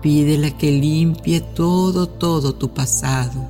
Pídele 0.02 0.56
que 0.56 0.70
limpie 0.70 1.40
todo, 1.40 2.06
todo 2.08 2.54
tu 2.54 2.72
pasado, 2.72 3.48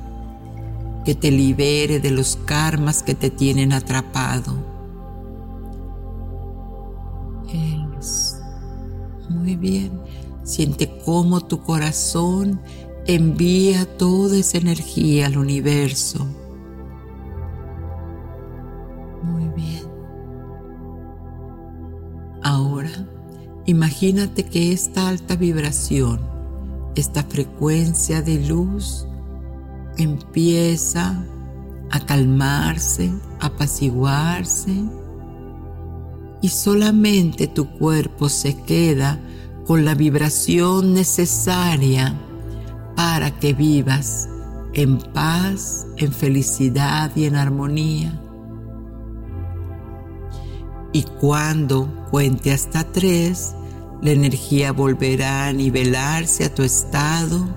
que 1.05 1.15
te 1.15 1.31
libere 1.31 1.99
de 1.99 2.11
los 2.11 2.35
karmas 2.45 3.03
que 3.03 3.15
te 3.15 3.29
tienen 3.29 3.71
atrapado. 3.71 4.53
Es 7.97 8.41
muy 9.29 9.55
bien 9.55 10.01
Siente 10.43 10.91
cómo 11.05 11.41
tu 11.41 11.61
corazón 11.61 12.59
envía 13.05 13.85
toda 13.97 14.37
esa 14.37 14.57
energía 14.57 15.27
al 15.27 15.37
universo. 15.37 16.27
Imagínate 23.65 24.43
que 24.43 24.71
esta 24.71 25.07
alta 25.07 25.35
vibración, 25.35 26.19
esta 26.95 27.23
frecuencia 27.23 28.21
de 28.21 28.45
luz, 28.47 29.07
empieza 29.97 31.23
a 31.89 31.99
calmarse, 32.05 33.11
a 33.39 33.47
apaciguarse 33.47 34.73
y 36.41 36.49
solamente 36.49 37.47
tu 37.47 37.69
cuerpo 37.77 38.29
se 38.29 38.55
queda 38.63 39.19
con 39.65 39.85
la 39.85 39.93
vibración 39.93 40.93
necesaria 40.93 42.15
para 42.95 43.31
que 43.39 43.53
vivas 43.53 44.27
en 44.73 44.97
paz, 44.97 45.85
en 45.97 46.11
felicidad 46.11 47.11
y 47.15 47.25
en 47.25 47.35
armonía. 47.35 48.20
Y 50.93 51.03
cuando 51.03 51.87
cuente 52.09 52.51
hasta 52.51 52.83
tres, 52.83 53.55
la 54.01 54.11
energía 54.11 54.71
volverá 54.71 55.47
a 55.47 55.53
nivelarse 55.53 56.45
a 56.45 56.53
tu 56.53 56.63
estado, 56.63 57.47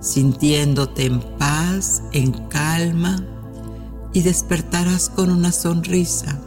sintiéndote 0.00 1.06
en 1.06 1.20
paz, 1.38 2.02
en 2.12 2.32
calma, 2.48 3.24
y 4.12 4.22
despertarás 4.22 5.10
con 5.10 5.30
una 5.30 5.52
sonrisa. 5.52 6.40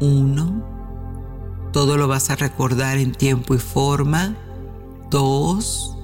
Uno, 0.00 0.64
todo 1.72 1.96
lo 1.96 2.06
vas 2.06 2.30
a 2.30 2.36
recordar 2.36 2.98
en 2.98 3.12
tiempo 3.12 3.54
y 3.54 3.58
forma. 3.58 4.36
Dos, 5.10 5.96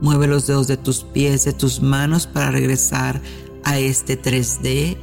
mueve 0.00 0.26
los 0.26 0.46
dedos 0.46 0.66
de 0.66 0.76
tus 0.76 1.04
pies, 1.04 1.44
de 1.44 1.52
tus 1.52 1.80
manos 1.80 2.26
para 2.26 2.50
regresar 2.50 3.20
a 3.64 3.78
este 3.78 4.20
3D. 4.20 4.96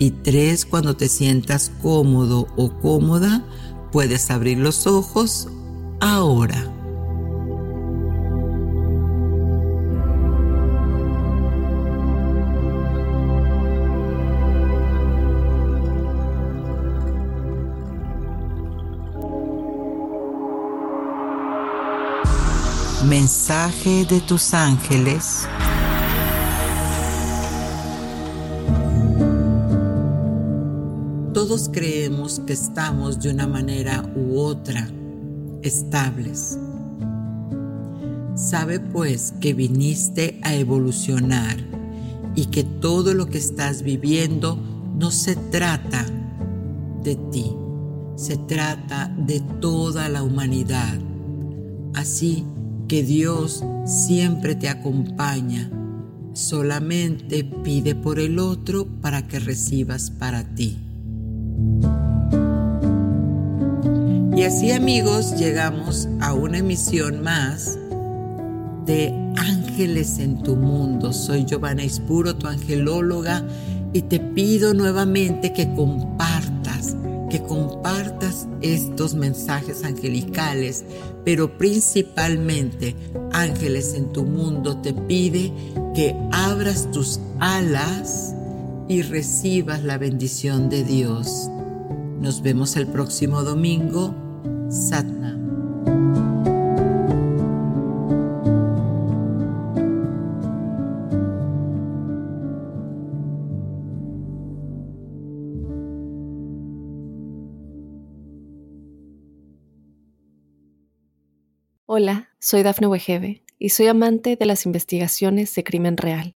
Y 0.00 0.12
tres, 0.12 0.64
cuando 0.64 0.96
te 0.96 1.08
sientas 1.08 1.72
cómodo 1.82 2.46
o 2.56 2.70
cómoda, 2.80 3.44
puedes 3.90 4.30
abrir 4.30 4.58
los 4.58 4.86
ojos 4.86 5.48
ahora. 6.00 6.72
Mensaje 23.04 24.04
de 24.04 24.20
tus 24.20 24.54
ángeles. 24.54 25.48
Creemos 31.66 32.40
que 32.46 32.52
estamos 32.52 33.18
de 33.18 33.30
una 33.30 33.48
manera 33.48 34.08
u 34.14 34.38
otra 34.38 34.88
estables. 35.62 36.56
Sabe 38.36 38.78
pues 38.78 39.34
que 39.40 39.54
viniste 39.54 40.38
a 40.44 40.54
evolucionar 40.54 41.56
y 42.36 42.46
que 42.46 42.62
todo 42.62 43.12
lo 43.14 43.26
que 43.26 43.38
estás 43.38 43.82
viviendo 43.82 44.56
no 44.96 45.10
se 45.10 45.34
trata 45.34 46.06
de 47.02 47.16
ti, 47.32 47.52
se 48.14 48.36
trata 48.36 49.12
de 49.18 49.40
toda 49.60 50.08
la 50.08 50.22
humanidad. 50.22 50.98
Así 51.94 52.44
que 52.86 53.02
Dios 53.02 53.64
siempre 53.84 54.54
te 54.54 54.68
acompaña. 54.68 55.70
Solamente 56.34 57.42
pide 57.42 57.96
por 57.96 58.20
el 58.20 58.38
otro 58.38 58.86
para 59.00 59.26
que 59.26 59.40
recibas 59.40 60.12
para 60.12 60.54
ti. 60.54 60.87
Y 64.36 64.42
así 64.44 64.70
amigos 64.70 65.36
llegamos 65.36 66.08
a 66.20 66.32
una 66.32 66.58
emisión 66.58 67.22
más 67.22 67.78
de 68.86 69.12
Ángeles 69.36 70.18
en 70.18 70.42
tu 70.42 70.56
mundo. 70.56 71.12
Soy 71.12 71.44
Giovanna 71.44 71.84
Ispuro, 71.84 72.36
tu 72.36 72.46
angelóloga, 72.46 73.44
y 73.92 74.02
te 74.02 74.20
pido 74.20 74.74
nuevamente 74.74 75.52
que 75.52 75.74
compartas 75.74 76.96
que 77.28 77.42
compartas 77.42 78.46
estos 78.62 79.14
mensajes 79.14 79.84
angelicales, 79.84 80.84
pero 81.24 81.58
principalmente 81.58 82.96
Ángeles 83.32 83.94
en 83.94 84.12
tu 84.12 84.24
mundo 84.24 84.78
te 84.78 84.92
pide 84.92 85.52
que 85.94 86.16
abras 86.32 86.90
tus 86.90 87.20
alas 87.38 88.34
y 88.88 89.02
recibas 89.02 89.84
la 89.84 89.98
bendición 89.98 90.70
de 90.70 90.82
Dios. 90.82 91.50
Nos 92.20 92.42
vemos 92.42 92.76
el 92.76 92.86
próximo 92.86 93.42
domingo. 93.42 94.14
Satna. 94.70 95.34
Hola, 111.90 112.30
soy 112.38 112.62
Dafne 112.62 112.86
Wegebe 112.86 113.42
y 113.58 113.70
soy 113.70 113.86
amante 113.88 114.36
de 114.36 114.46
las 114.46 114.66
investigaciones 114.66 115.54
de 115.54 115.64
crimen 115.64 115.96
real. 115.96 116.37